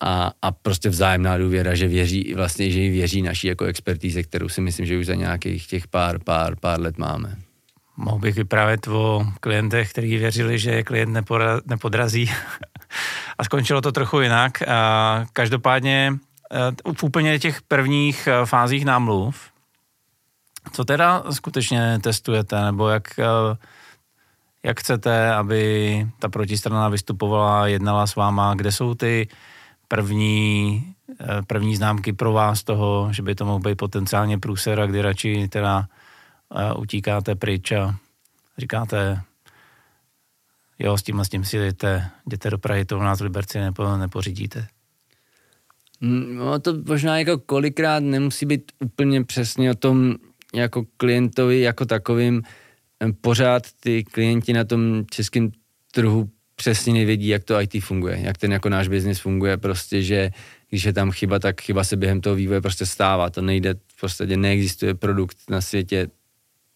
a, 0.00 0.32
a 0.42 0.52
prostě 0.52 0.88
vzájemná 0.88 1.38
důvěra, 1.38 1.74
že 1.74 1.88
věří, 1.88 2.34
vlastně, 2.34 2.70
že 2.70 2.80
jí 2.80 2.90
věří 2.90 3.22
naší 3.22 3.46
jako 3.46 3.64
expertíze, 3.64 4.22
kterou 4.22 4.48
si 4.48 4.60
myslím, 4.60 4.86
že 4.86 4.98
už 4.98 5.06
za 5.06 5.14
nějakých 5.14 5.66
těch 5.66 5.88
pár, 5.88 6.18
pár, 6.24 6.56
pár 6.56 6.80
let 6.80 6.98
máme. 6.98 7.36
Mohl 8.00 8.18
bych 8.18 8.34
vyprávět 8.34 8.88
o 8.88 9.26
klientech, 9.40 9.92
kteří 9.92 10.16
věřili, 10.16 10.58
že 10.58 10.82
klient 10.82 11.12
nepora, 11.12 11.60
nepodrazí 11.66 12.30
a 13.38 13.44
skončilo 13.44 13.80
to 13.80 13.92
trochu 13.92 14.20
jinak. 14.20 14.62
Každopádně 15.32 16.12
eh, 16.52 16.92
v 16.96 17.02
úplně 17.02 17.38
těch 17.38 17.62
prvních 17.62 18.26
eh, 18.26 18.46
fázích 18.46 18.84
námluv, 18.84 19.36
co 20.72 20.84
teda 20.84 21.24
skutečně 21.30 21.98
testujete, 22.02 22.64
nebo 22.64 22.88
jak, 22.88 23.18
eh, 23.18 23.56
jak 24.62 24.80
chcete, 24.80 25.34
aby 25.34 26.06
ta 26.18 26.28
protistrana 26.28 26.88
vystupovala, 26.88 27.66
jednala 27.66 28.06
s 28.06 28.16
váma, 28.16 28.54
kde 28.54 28.72
jsou 28.72 28.94
ty 28.94 29.28
první, 29.88 30.84
první 31.46 31.76
známky 31.76 32.12
pro 32.12 32.32
vás 32.32 32.64
toho, 32.64 33.08
že 33.12 33.22
by 33.22 33.34
to 33.34 33.44
mohl 33.44 33.58
být 33.58 33.74
potenciálně 33.74 34.38
průser 34.38 34.80
a 34.80 34.86
kdy 34.86 35.02
radši 35.02 35.48
teda 35.48 35.86
utíkáte 36.76 37.34
pryč 37.34 37.72
a 37.72 37.96
říkáte, 38.58 39.22
jo, 40.78 40.98
s 40.98 41.02
tím 41.02 41.20
a 41.20 41.24
s 41.24 41.28
tím 41.28 41.44
si 41.44 41.58
jdete, 41.58 42.10
jdete 42.26 42.50
do 42.50 42.58
Prahy, 42.58 42.84
to 42.84 42.98
u 42.98 43.02
nás 43.02 43.20
v 43.20 43.24
Liberci 43.24 43.58
nepo, 43.58 43.96
nepořídíte. 43.96 44.66
Mm, 46.00 46.36
no 46.36 46.58
to 46.58 46.74
možná 46.86 47.18
jako 47.18 47.38
kolikrát 47.38 48.00
nemusí 48.00 48.46
být 48.46 48.72
úplně 48.80 49.24
přesně 49.24 49.70
o 49.70 49.74
tom 49.74 50.14
jako 50.54 50.84
klientovi 50.96 51.60
jako 51.60 51.86
takovým. 51.86 52.42
Pořád 53.20 53.62
ty 53.80 54.04
klienti 54.04 54.52
na 54.52 54.64
tom 54.64 55.04
českém 55.10 55.50
trhu 55.90 56.30
přesně 56.56 56.92
nevědí, 56.92 57.28
jak 57.28 57.44
to 57.44 57.60
IT 57.60 57.84
funguje, 57.84 58.20
jak 58.20 58.38
ten 58.38 58.52
jako 58.52 58.68
náš 58.68 58.88
biznis 58.88 59.20
funguje, 59.20 59.56
prostě, 59.56 60.02
že 60.02 60.30
když 60.68 60.84
je 60.84 60.92
tam 60.92 61.10
chyba, 61.10 61.38
tak 61.38 61.60
chyba 61.60 61.84
se 61.84 61.96
během 61.96 62.20
toho 62.20 62.36
vývoje 62.36 62.60
prostě 62.60 62.86
stává. 62.86 63.30
To 63.30 63.42
nejde, 63.42 63.74
podstatě 64.00 64.36
neexistuje 64.36 64.94
produkt 64.94 65.36
na 65.50 65.60
světě, 65.60 66.08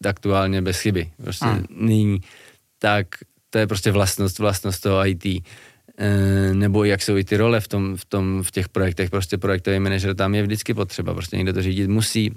aktuálně 0.05 0.61
bez 0.61 0.79
chyby. 0.79 1.11
Prostě 1.23 1.45
hmm. 1.45 1.65
nyní, 1.69 2.19
tak 2.79 3.07
to 3.49 3.57
je 3.57 3.67
prostě 3.67 3.91
vlastnost, 3.91 4.39
vlastnost 4.39 4.81
toho 4.83 5.07
IT. 5.07 5.25
E, 5.25 5.41
nebo 6.53 6.83
jak 6.83 7.01
jsou 7.01 7.17
i 7.17 7.23
ty 7.23 7.37
role 7.37 7.59
v, 7.59 7.67
tom, 7.67 7.97
v, 7.97 8.05
tom, 8.05 8.43
v 8.43 8.51
těch 8.51 8.69
projektech, 8.69 9.09
prostě 9.09 9.37
projektový 9.37 9.79
manažer 9.79 10.15
tam 10.15 10.35
je 10.35 10.43
vždycky 10.43 10.73
potřeba, 10.73 11.13
prostě 11.13 11.37
někdo 11.37 11.53
to 11.53 11.61
řídit 11.61 11.87
musí. 11.87 12.31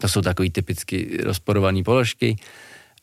To 0.00 0.08
jsou 0.08 0.22
takový 0.22 0.50
typicky 0.50 1.18
rozporované 1.22 1.82
položky. 1.82 2.36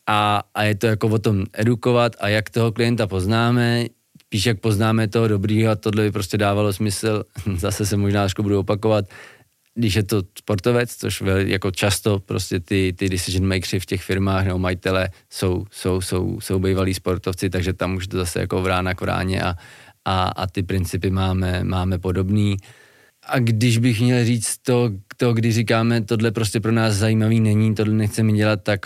A, 0.06 0.42
a 0.54 0.62
je 0.62 0.74
to 0.74 0.86
jako 0.86 1.08
o 1.08 1.18
tom 1.18 1.44
edukovat 1.52 2.16
a 2.20 2.28
jak 2.28 2.50
toho 2.50 2.72
klienta 2.72 3.06
poznáme, 3.06 3.86
píš, 4.28 4.46
jak 4.46 4.60
poznáme 4.60 5.08
toho 5.08 5.28
dobrýho 5.28 5.72
a 5.72 5.76
tohle 5.76 6.02
by 6.02 6.12
prostě 6.12 6.38
dávalo 6.38 6.72
smysl, 6.72 7.24
zase 7.56 7.86
se 7.86 7.96
možná 7.96 8.22
trošku 8.22 8.42
budu 8.42 8.58
opakovat, 8.58 9.04
když 9.76 9.94
je 9.94 10.02
to 10.02 10.22
sportovec, 10.38 10.96
což 10.96 11.22
jako 11.36 11.70
často 11.70 12.18
prostě 12.18 12.60
ty, 12.60 12.94
ty 12.96 13.08
decision 13.08 13.48
makers 13.48 13.82
v 13.82 13.86
těch 13.86 14.02
firmách 14.02 14.44
nebo 14.44 14.58
majitele 14.58 15.08
jsou, 15.30 15.64
jsou, 15.70 16.00
jsou, 16.00 16.40
jsou 16.40 16.58
bývalí 16.58 16.94
sportovci, 16.94 17.50
takže 17.50 17.72
tam 17.72 17.96
už 17.96 18.06
to 18.06 18.16
zase 18.16 18.40
jako 18.40 18.62
vrána 18.62 18.94
k 18.94 19.00
vráně 19.00 19.42
a, 19.42 19.54
a, 20.04 20.22
a 20.28 20.46
ty 20.46 20.62
principy 20.62 21.10
máme, 21.10 21.64
máme 21.64 21.98
podobný. 21.98 22.56
A 23.26 23.38
když 23.38 23.78
bych 23.78 24.00
měl 24.00 24.24
říct 24.24 24.58
to, 24.58 24.90
to, 25.16 25.32
když 25.32 25.54
říkáme, 25.54 26.00
tohle 26.00 26.30
prostě 26.30 26.60
pro 26.60 26.72
nás 26.72 26.94
zajímavý 26.94 27.40
není, 27.40 27.74
tohle 27.74 27.94
nechceme 27.94 28.32
dělat, 28.32 28.62
tak 28.62 28.80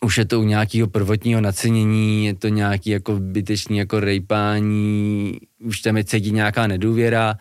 už 0.00 0.18
je 0.18 0.24
to 0.24 0.40
u 0.40 0.44
nějakého 0.44 0.88
prvotního 0.88 1.40
nacenění, 1.40 2.26
je 2.26 2.34
to 2.34 2.48
nějaký 2.48 2.90
jako 2.90 3.16
bytečný 3.20 3.78
jako 3.78 4.00
rejpání, 4.00 5.38
už 5.64 5.80
tam 5.80 5.96
je 5.96 6.04
cítit 6.04 6.30
nějaká 6.30 6.66
nedůvěra, 6.66 7.38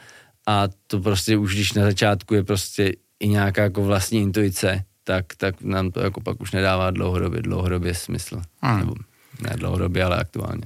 a 0.48 0.64
to 0.88 1.00
prostě 1.00 1.38
už 1.38 1.56
když 1.56 1.74
na 1.74 1.84
začátku 1.84 2.34
je 2.34 2.44
prostě 2.44 2.94
i 3.20 3.28
nějaká 3.28 3.62
jako 3.62 3.84
vlastní 3.84 4.22
intuice, 4.22 4.84
tak, 5.04 5.26
tak 5.36 5.62
nám 5.62 5.92
to 5.92 6.00
jako 6.00 6.22
pak 6.22 6.42
už 6.42 6.52
nedává 6.52 6.92
dlouhodobě, 6.92 7.42
dlouhodobě 7.42 7.94
smysl. 7.94 8.42
Hmm. 8.62 8.80
Nebo 8.80 8.94
ne 9.42 9.56
dlouhodobě, 9.56 10.04
ale 10.04 10.18
aktuálně. 10.18 10.64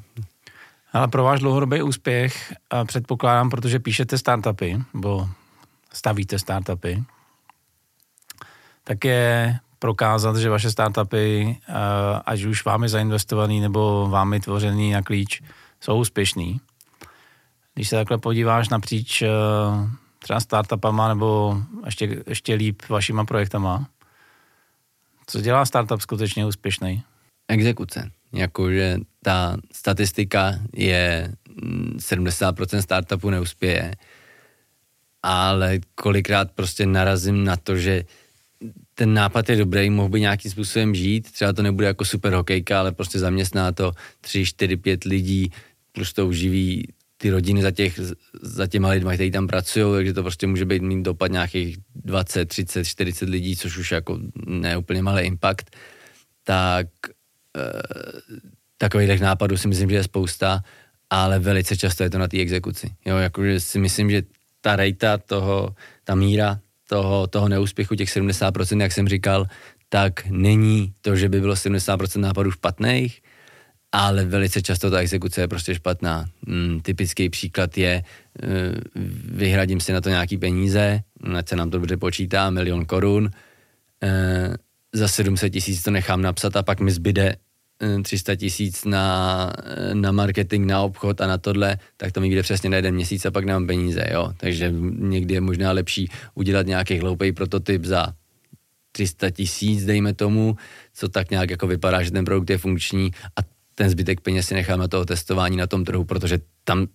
Ale 0.93 1.07
pro 1.07 1.23
váš 1.23 1.39
dlouhodobý 1.39 1.81
úspěch, 1.81 2.53
předpokládám, 2.87 3.49
protože 3.49 3.79
píšete 3.79 4.17
startupy, 4.17 4.77
nebo 4.93 5.29
stavíte 5.93 6.39
startupy, 6.39 7.03
tak 8.83 9.05
je 9.05 9.59
prokázat, 9.79 10.37
že 10.37 10.49
vaše 10.49 10.71
startupy, 10.71 11.57
ať 12.25 12.43
už 12.43 12.65
vámi 12.65 12.89
zainvestovaný 12.89 13.59
nebo 13.59 14.09
vámi 14.09 14.39
tvořený 14.39 14.91
na 14.91 15.01
klíč, 15.01 15.41
jsou 15.81 15.99
úspěšný. 15.99 16.59
Když 17.79 17.89
se 17.89 17.95
takhle 17.95 18.17
podíváš 18.17 18.69
napříč 18.69 19.21
eh, 19.21 19.27
třeba 20.19 20.39
startupama 20.39 21.07
nebo 21.07 21.57
ještě, 21.85 22.23
ještě 22.27 22.53
líp 22.53 22.81
vašima 22.89 23.25
projektama, 23.25 23.89
co 25.27 25.41
dělá 25.41 25.65
startup 25.65 26.01
skutečně 26.01 26.45
úspěšný? 26.45 27.03
Exekuce. 27.47 28.11
Jakože 28.33 28.97
ta 29.23 29.57
statistika 29.71 30.59
je 30.73 31.33
70% 31.95 32.75
mm, 32.75 32.81
startupů 32.81 33.29
neuspěje, 33.29 33.95
ale 35.23 35.79
kolikrát 35.95 36.51
prostě 36.51 36.85
narazím 36.85 37.43
na 37.43 37.57
to, 37.57 37.77
že 37.77 38.03
ten 38.95 39.13
nápad 39.13 39.49
je 39.49 39.55
dobrý, 39.55 39.89
mohl 39.89 40.09
by 40.09 40.21
nějakým 40.21 40.51
způsobem 40.51 40.95
žít, 40.95 41.31
třeba 41.31 41.53
to 41.53 41.61
nebude 41.61 41.87
jako 41.87 42.05
super 42.05 42.33
hokejka, 42.33 42.79
ale 42.79 42.91
prostě 42.91 43.19
zaměstná 43.19 43.71
to 43.71 43.91
3, 44.21 44.45
4, 44.45 44.77
5 44.77 45.03
lidí, 45.03 45.51
plus 45.91 46.13
to 46.13 46.27
uživí 46.27 46.87
ty 47.21 47.29
rodiny 47.29 47.61
za, 47.61 47.71
těch, 47.71 47.99
za 48.41 48.67
těma 48.67 48.89
lidmi, 48.89 49.13
kteří 49.13 49.31
tam 49.31 49.47
pracují, 49.47 49.95
takže 49.95 50.13
to 50.13 50.21
prostě 50.21 50.47
může 50.47 50.65
být 50.65 50.81
mít 50.81 51.03
dopad 51.03 51.31
nějakých 51.31 51.77
20, 51.95 52.45
30, 52.45 52.83
40 52.83 53.29
lidí, 53.29 53.55
což 53.55 53.77
už 53.77 53.91
jako 53.91 54.19
ne 54.45 54.77
úplně 54.77 55.01
malý 55.01 55.23
impact, 55.23 55.75
tak 56.43 56.87
e, 57.57 57.61
takových 58.77 59.21
nápadů 59.21 59.57
si 59.57 59.67
myslím, 59.67 59.89
že 59.89 59.95
je 59.95 60.03
spousta, 60.03 60.63
ale 61.09 61.39
velice 61.39 61.77
často 61.77 62.03
je 62.03 62.09
to 62.09 62.17
na 62.17 62.27
té 62.27 62.39
exekuci. 62.39 62.89
Jo, 63.05 63.17
jakože 63.17 63.59
si 63.59 63.79
myslím, 63.79 64.11
že 64.11 64.23
ta 64.61 64.75
rejta 64.75 65.17
toho, 65.17 65.75
ta 66.03 66.15
míra 66.15 66.59
toho, 66.89 67.27
toho 67.27 67.49
neúspěchu, 67.49 67.95
těch 67.95 68.09
70%, 68.09 68.81
jak 68.81 68.91
jsem 68.91 69.07
říkal, 69.07 69.45
tak 69.89 70.25
není 70.29 70.93
to, 71.01 71.15
že 71.15 71.29
by 71.29 71.41
bylo 71.41 71.53
70% 71.53 72.19
nápadů 72.19 72.51
špatných, 72.51 73.21
ale 73.91 74.25
velice 74.25 74.61
často 74.61 74.91
ta 74.91 74.99
exekuce 74.99 75.41
je 75.41 75.47
prostě 75.47 75.75
špatná. 75.75 76.25
Mm, 76.45 76.79
typický 76.81 77.29
příklad 77.29 77.77
je, 77.77 78.03
uh, 78.43 78.49
vyhradím 79.37 79.79
si 79.79 79.93
na 79.93 80.01
to 80.01 80.09
nějaký 80.09 80.37
peníze, 80.37 81.01
ať 81.37 81.49
se 81.49 81.55
nám 81.55 81.69
to 81.69 81.77
dobře 81.77 81.97
počítá, 81.97 82.49
milion 82.49 82.85
korun, 82.85 83.23
uh, 83.23 84.55
za 84.93 85.07
700 85.07 85.53
tisíc 85.53 85.83
to 85.83 85.91
nechám 85.91 86.21
napsat 86.21 86.55
a 86.55 86.63
pak 86.63 86.79
mi 86.79 86.91
zbyde 86.91 87.35
300 88.03 88.35
tisíc 88.35 88.85
na, 88.85 89.53
na 89.93 90.11
marketing, 90.11 90.67
na 90.67 90.81
obchod 90.81 91.21
a 91.21 91.27
na 91.27 91.37
tohle, 91.37 91.77
tak 91.97 92.11
to 92.11 92.21
mi 92.21 92.29
jde 92.29 92.43
přesně 92.43 92.69
na 92.69 92.75
jeden 92.75 92.95
měsíc 92.95 93.25
a 93.25 93.31
pak 93.31 93.45
nemám 93.45 93.67
peníze, 93.67 94.05
jo. 94.11 94.33
Takže 94.37 94.73
někdy 94.99 95.33
je 95.33 95.41
možná 95.41 95.71
lepší 95.71 96.09
udělat 96.35 96.65
nějaký 96.65 96.99
hloupý 96.99 97.31
prototyp 97.31 97.85
za 97.85 98.07
300 98.91 99.29
tisíc, 99.29 99.85
dejme 99.85 100.13
tomu, 100.13 100.55
co 100.93 101.09
tak 101.09 101.29
nějak 101.31 101.49
jako 101.49 101.67
vypadá, 101.67 102.03
že 102.03 102.11
ten 102.11 102.25
produkt 102.25 102.49
je 102.49 102.57
funkční 102.57 103.11
a 103.35 103.41
ten 103.79 103.89
zbytek 103.89 104.21
peněz 104.21 104.47
si 104.47 104.53
necháme 104.53 104.87
toho 104.87 105.05
testování 105.05 105.57
na 105.57 105.67
tom 105.67 105.85
trhu, 105.87 106.03
protože 106.03 106.39
tam 106.63 106.87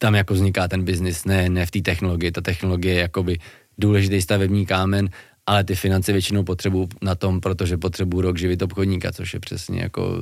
tam 0.00 0.14
jako 0.14 0.34
vzniká 0.34 0.68
ten 0.68 0.84
biznis, 0.84 1.24
ne, 1.24 1.48
ne 1.48 1.66
v 1.66 1.70
té 1.70 1.80
technologii. 1.80 2.32
Ta 2.32 2.40
technologie 2.40 2.94
je 2.94 3.00
jakoby 3.00 3.38
důležitý 3.78 4.22
stavební 4.22 4.66
kámen 4.66 5.08
ale 5.46 5.64
ty 5.64 5.74
finance 5.74 6.12
většinou 6.12 6.44
potřebuju 6.44 6.88
na 7.02 7.14
tom, 7.14 7.40
protože 7.40 7.76
potřebuju 7.76 8.20
rok 8.20 8.38
živit 8.38 8.62
obchodníka, 8.62 9.12
což 9.12 9.34
je 9.34 9.40
přesně 9.40 9.82
jako 9.82 10.20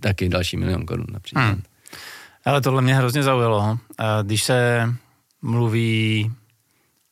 taky 0.00 0.28
další 0.28 0.56
milion 0.56 0.86
korun 0.86 1.06
například. 1.12 1.42
Hmm. 1.42 1.62
Ale 2.44 2.60
tohle 2.60 2.82
mě 2.82 2.94
hrozně 2.94 3.22
zaujalo. 3.22 3.78
Když 4.22 4.42
se 4.44 4.88
mluví 5.42 6.32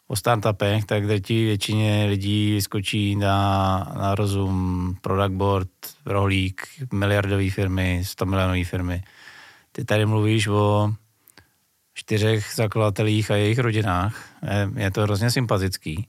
o 0.08 0.16
startupech, 0.16 0.84
tak 0.84 1.06
drtí 1.06 1.44
většině 1.44 2.06
lidí 2.08 2.62
skočí 2.62 3.16
na, 3.16 3.92
na 3.98 4.14
rozum 4.14 4.94
product 5.00 5.34
board, 5.36 5.68
rohlík, 6.06 6.62
miliardové 6.92 7.50
firmy, 7.50 8.00
100 8.04 8.26
milionové 8.26 8.64
firmy. 8.64 9.02
Ty 9.72 9.84
tady 9.84 10.06
mluvíš 10.06 10.46
o 10.46 10.92
čtyřech 11.94 12.52
zakladatelích 12.54 13.30
a 13.30 13.36
jejich 13.36 13.58
rodinách. 13.58 14.24
Je 14.76 14.90
to 14.90 15.02
hrozně 15.02 15.30
sympatický. 15.30 16.08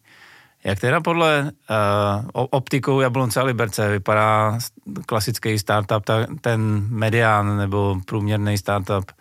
Jak 0.64 0.80
teda 0.80 1.02
podle 1.02 1.44
uh, 1.44 2.46
optikou 2.50 3.02
Jablonce 3.02 3.40
a 3.40 3.44
Liberce 3.44 3.90
vypadá 3.90 4.60
klasický 5.06 5.60
startup, 5.60 6.06
ta, 6.06 6.26
ten 6.42 6.88
medián 6.90 7.58
nebo 7.58 8.02
průměrný 8.06 8.58
startup 8.58 9.12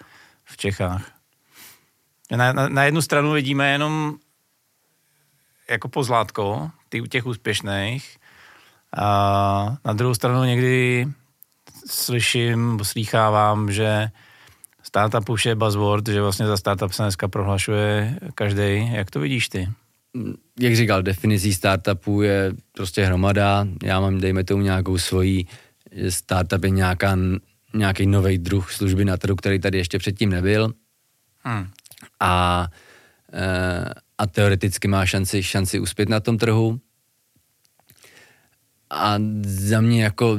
v 0.45 0.57
Čechách? 0.57 1.11
Na, 2.31 2.53
na, 2.53 2.69
na 2.69 2.85
jednu 2.85 3.03
stranu 3.03 3.33
vidíme 3.33 3.73
jenom 3.73 4.17
jako 5.71 5.89
pozlátko 5.89 6.71
ty, 6.89 7.03
těch 7.03 7.27
úspěšných 7.27 8.17
a 8.97 9.77
na 9.85 9.93
druhou 9.93 10.15
stranu 10.15 10.45
někdy 10.45 11.07
slyším, 11.87 12.81
slýchávám, 12.83 13.73
že 13.73 14.09
startup 14.83 15.29
už 15.29 15.47
je 15.47 15.55
buzzword, 15.55 16.09
že 16.09 16.23
vlastně 16.23 16.47
za 16.47 16.57
startup 16.57 16.93
se 16.93 17.03
dneska 17.03 17.29
prohlašuje 17.29 18.19
každý. 18.35 18.91
Jak 18.93 19.11
to 19.11 19.21
vidíš 19.21 19.49
ty? 19.49 19.69
jak 20.61 20.77
říkal, 20.77 21.03
definicí 21.03 21.55
startupu 21.55 22.23
je 22.23 22.53
prostě 22.73 23.05
hromada. 23.05 23.67
Já 23.83 24.01
mám, 24.01 24.21
dejme 24.21 24.45
tomu, 24.45 24.63
nějakou 24.63 24.99
svoji, 24.99 25.47
startup 26.09 26.65
je 26.65 26.71
nějaká, 26.71 27.19
nějaký 27.75 28.07
nový 28.07 28.39
druh 28.39 28.73
služby 28.73 29.05
na 29.05 29.17
trhu, 29.17 29.37
který 29.37 29.59
tady 29.59 29.79
ještě 29.79 29.99
předtím 29.99 30.31
nebyl. 30.31 30.73
Hmm. 31.43 31.69
A, 32.21 32.67
eh, 33.33 33.91
a 34.19 34.27
teoreticky 34.27 34.89
má 34.89 35.07
šanci, 35.07 35.43
šanci 35.43 35.81
uspět 35.81 36.09
na 36.09 36.21
tom 36.21 36.39
trhu. 36.39 36.81
A 38.91 39.17
za 39.43 39.81
mě 39.81 40.03
jako, 40.03 40.37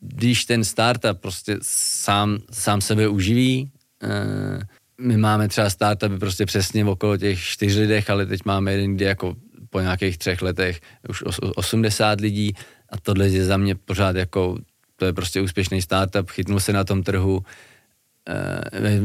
když 0.00 0.44
ten 0.44 0.64
startup 0.64 1.20
prostě 1.20 1.58
sám, 1.62 2.38
sám 2.50 2.80
sebe 2.80 3.08
uživí, 3.08 3.70
eh, 4.02 4.60
my 5.00 5.16
máme 5.16 5.48
třeba 5.48 5.70
startupy 5.70 6.18
prostě 6.18 6.46
přesně 6.46 6.84
okolo 6.84 7.16
těch 7.16 7.40
čtyř 7.40 7.76
lidech, 7.76 8.10
ale 8.10 8.26
teď 8.26 8.40
máme 8.44 8.72
jeden, 8.72 8.94
kde 8.94 9.06
jako 9.06 9.36
po 9.70 9.80
nějakých 9.80 10.18
třech 10.18 10.42
letech 10.42 10.80
už 11.08 11.22
80 11.56 12.20
lidí 12.20 12.52
a 12.88 12.98
tohle 13.00 13.28
je 13.28 13.44
za 13.44 13.56
mě 13.56 13.74
pořád 13.74 14.16
jako, 14.16 14.58
to 14.96 15.04
je 15.04 15.12
prostě 15.12 15.40
úspěšný 15.40 15.82
startup, 15.82 16.30
chytnul 16.30 16.60
se 16.60 16.72
na 16.72 16.84
tom 16.84 17.02
trhu, 17.02 17.40
e, 17.40 17.44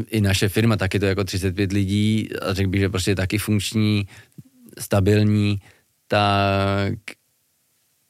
i 0.07 0.21
naše 0.21 0.49
firma 0.49 0.77
taky 0.77 0.99
to 0.99 1.05
jako 1.05 1.23
35 1.23 1.71
lidí 1.71 2.29
a 2.41 2.53
řekl 2.53 2.69
bych, 2.69 2.81
že 2.81 2.89
prostě 2.89 3.11
je 3.11 3.15
taky 3.15 3.37
funkční, 3.37 4.07
stabilní, 4.79 5.61
tak 6.07 6.93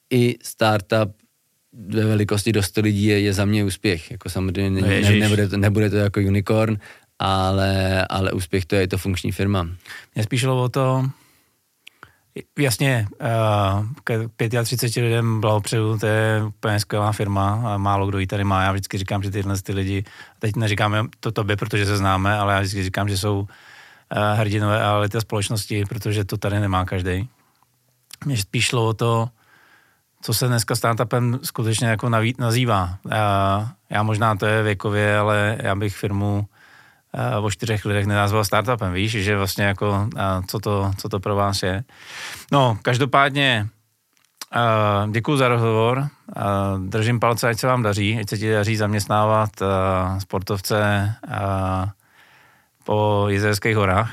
i 0.10 0.36
startup 0.43 1.15
ve 1.74 2.06
velikosti 2.06 2.52
do 2.52 2.63
100 2.63 2.82
lidí 2.82 3.06
je, 3.06 3.19
je 3.19 3.34
za 3.34 3.45
mě 3.45 3.63
úspěch. 3.63 4.12
Jako 4.12 4.30
samozřejmě 4.30 4.82
ne, 4.82 5.02
ne, 5.02 5.12
nebude, 5.12 5.47
to, 5.47 5.58
nebude 5.58 5.89
to 5.89 5.95
jako 5.95 6.19
unicorn, 6.19 6.78
ale, 7.19 8.06
ale 8.10 8.32
úspěch 8.32 8.65
to 8.65 8.76
je, 8.76 8.82
je 8.82 8.88
to 8.88 8.97
funkční 8.97 9.32
firma. 9.32 9.69
Mě 10.15 10.24
spíš 10.24 10.43
o 10.43 10.69
to, 10.69 11.10
Jasně, 12.60 13.08
uh, 13.22 13.86
k 14.04 14.30
35 14.63 15.04
lidem 15.04 15.41
blahopřeju, 15.41 15.98
to 15.98 16.06
je 16.06 16.44
úplně 16.48 16.80
skvělá 16.80 17.12
firma 17.12 17.78
málo 17.78 18.08
kdo 18.08 18.20
ji 18.20 18.28
tady 18.28 18.44
má. 18.44 18.63
Já 18.63 18.72
vždycky 18.72 18.98
říkám, 18.98 19.24
že 19.24 19.32
tyhle 19.32 19.62
ty 19.62 19.74
lidi, 19.74 20.04
teď 20.39 20.56
neříkáme 20.56 21.04
to 21.20 21.32
tobě, 21.32 21.58
protože 21.58 21.86
se 21.86 21.98
známe, 21.98 22.38
ale 22.38 22.54
já 22.54 22.60
vždycky 22.60 22.84
říkám, 22.84 23.10
že 23.10 23.17
jsou 23.17 23.39
uh, 23.39 23.48
hrdinové 24.36 24.84
a 24.84 25.08
té 25.10 25.22
společnosti, 25.22 25.86
protože 25.86 26.26
to 26.26 26.38
tady 26.38 26.60
nemá 26.60 26.86
každý. 26.86 27.30
Mě 28.26 28.38
spíš 28.38 28.65
šlo 28.65 28.88
o 28.88 28.94
to, 28.94 29.30
co 30.22 30.34
se 30.34 30.48
dneska 30.48 30.76
startupem 30.76 31.39
skutečně 31.44 31.88
jako 31.88 32.10
nazývá. 32.39 32.98
Uh, 33.06 33.12
já 33.89 34.04
možná 34.04 34.36
to 34.36 34.46
je 34.46 34.63
věkově, 34.63 35.17
ale 35.17 35.58
já 35.62 35.76
bych 35.76 35.96
firmu 35.96 36.46
Eh, 36.46 36.50
o 37.41 37.52
čtyřech 37.52 37.86
lidech 37.86 38.06
nenazval 38.06 38.45
startupem, 38.45 38.93
víš, 38.93 39.12
že 39.12 39.38
vlastně 39.38 39.63
jako, 39.63 40.10
eh, 40.17 40.21
co 40.47 40.60
to, 40.60 40.91
co 40.97 41.10
to 41.10 41.19
pro 41.19 41.36
vás 41.36 41.63
je. 41.63 41.84
No, 42.52 42.78
každopádně 42.82 43.67
Uh, 44.56 45.12
děkuji 45.12 45.38
za 45.38 45.47
rozhovor. 45.47 45.97
Uh, 45.97 46.88
držím 46.88 47.19
palce, 47.19 47.50
ať 47.50 47.60
se 47.60 47.67
vám 47.67 47.84
daří, 47.84 48.19
ať 48.19 48.30
se 48.30 48.38
ti 48.38 48.52
daří 48.52 48.76
zaměstnávat 48.76 49.50
sportovce 50.19 51.13
po 52.84 53.26
jezerských 53.30 53.76
horách. 53.76 54.12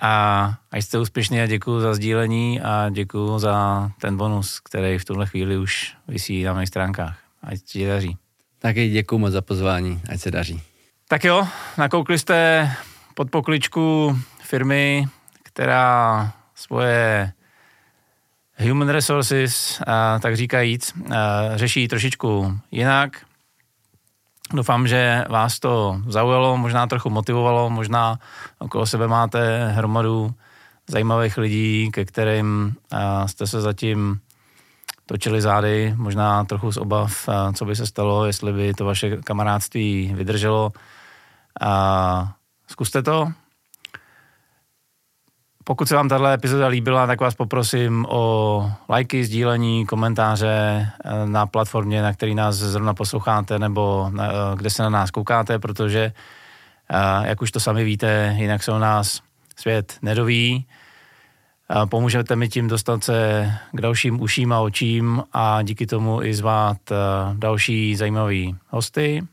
a 0.00 0.54
ať 0.70 0.82
jste 0.82 0.98
úspěšní 0.98 1.40
a 1.40 1.46
děkuji 1.46 1.80
za 1.80 1.94
sdílení 1.94 2.60
a 2.60 2.88
děkuji 2.90 3.38
za 3.38 3.88
ten 4.00 4.16
bonus, 4.16 4.60
který 4.60 4.98
v 4.98 5.04
tuhle 5.04 5.26
chvíli 5.26 5.58
už 5.58 5.94
vysí 6.08 6.42
na 6.42 6.52
mých 6.52 6.68
stránkách. 6.68 7.18
Ať 7.42 7.58
ti 7.60 7.86
daří. 7.86 8.16
Taky 8.58 8.88
děkuji 8.88 9.18
moc 9.18 9.32
za 9.32 9.42
pozvání, 9.42 10.02
ať 10.08 10.20
se 10.20 10.30
daří. 10.30 10.62
Tak 11.08 11.24
jo, 11.24 11.48
nakoukli 11.78 12.18
jste 12.18 12.70
pod 13.14 13.30
pokličku 13.30 14.18
firmy, 14.42 15.06
která 15.42 16.32
svoje 16.54 17.32
human 18.68 18.88
resources, 18.88 19.82
tak 20.20 20.36
říkajíc, 20.36 20.92
řeší 21.54 21.88
trošičku 21.88 22.58
jinak. 22.70 23.24
Doufám, 24.52 24.88
že 24.88 25.24
vás 25.28 25.60
to 25.60 26.00
zaujalo, 26.08 26.56
možná 26.56 26.86
trochu 26.86 27.10
motivovalo, 27.10 27.70
možná 27.70 28.18
okolo 28.58 28.86
sebe 28.86 29.08
máte 29.08 29.68
hromadu 29.68 30.34
zajímavých 30.86 31.38
lidí, 31.38 31.90
ke 31.92 32.04
kterým 32.04 32.74
jste 33.26 33.46
se 33.46 33.60
zatím 33.60 34.20
točili 35.06 35.42
zády, 35.42 35.94
možná 35.96 36.44
trochu 36.44 36.72
z 36.72 36.76
obav, 36.76 37.28
co 37.54 37.64
by 37.64 37.76
se 37.76 37.86
stalo, 37.86 38.24
jestli 38.24 38.52
by 38.52 38.74
to 38.74 38.84
vaše 38.84 39.16
kamarádství 39.16 40.12
vydrželo. 40.14 40.72
A 41.60 42.34
zkuste 42.66 43.02
to. 43.02 43.32
Pokud 45.68 45.88
se 45.88 45.94
vám 45.94 46.08
tato 46.08 46.26
epizoda 46.26 46.66
líbila, 46.66 47.06
tak 47.06 47.20
vás 47.20 47.34
poprosím 47.34 48.06
o 48.08 48.72
lajky, 48.88 49.24
sdílení, 49.24 49.86
komentáře 49.86 50.88
eh, 51.04 51.26
na 51.26 51.46
platformě, 51.46 52.02
na 52.02 52.12
který 52.12 52.34
nás 52.34 52.54
zrovna 52.54 52.94
posloucháte, 52.94 53.58
nebo 53.58 54.10
na, 54.12 54.26
eh, 54.26 54.32
kde 54.56 54.70
se 54.70 54.82
na 54.82 54.90
nás 54.90 55.10
koukáte, 55.10 55.58
protože, 55.58 56.12
eh, 56.90 57.28
jak 57.28 57.42
už 57.42 57.50
to 57.50 57.60
sami 57.60 57.84
víte, 57.84 58.34
jinak 58.38 58.62
se 58.62 58.72
o 58.72 58.78
nás 58.78 59.20
svět 59.56 59.98
nedoví. 60.02 60.66
Pomůžete 61.88 62.36
mi 62.36 62.48
tím 62.48 62.68
dostat 62.68 63.04
se 63.04 63.52
k 63.72 63.80
dalším 63.80 64.20
uším 64.20 64.52
a 64.52 64.60
očím 64.60 65.22
a 65.32 65.62
díky 65.62 65.86
tomu 65.86 66.22
i 66.22 66.34
zvát 66.34 66.76
další 67.34 67.96
zajímavý 67.96 68.56
hosty. 68.68 69.26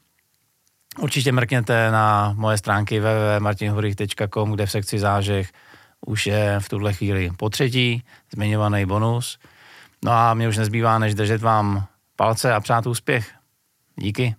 Určitě 0.99 1.31
mrkněte 1.31 1.91
na 1.91 2.33
moje 2.37 2.57
stránky 2.57 2.99
www.martinhurich.com, 2.99 4.51
kde 4.51 4.65
v 4.65 4.71
sekci 4.71 4.99
zážeh 4.99 5.49
už 6.05 6.27
je 6.27 6.59
v 6.59 6.69
tuhle 6.69 6.93
chvíli 6.93 7.31
po 7.37 7.49
třetí 7.49 8.03
zmiňovaný 8.33 8.85
bonus. 8.85 9.39
No 10.05 10.11
a 10.11 10.33
mě 10.33 10.47
už 10.47 10.57
nezbývá, 10.57 10.99
než 10.99 11.15
držet 11.15 11.41
vám 11.41 11.85
palce 12.15 12.53
a 12.53 12.59
přát 12.59 12.87
úspěch. 12.87 13.31
Díky. 13.95 14.35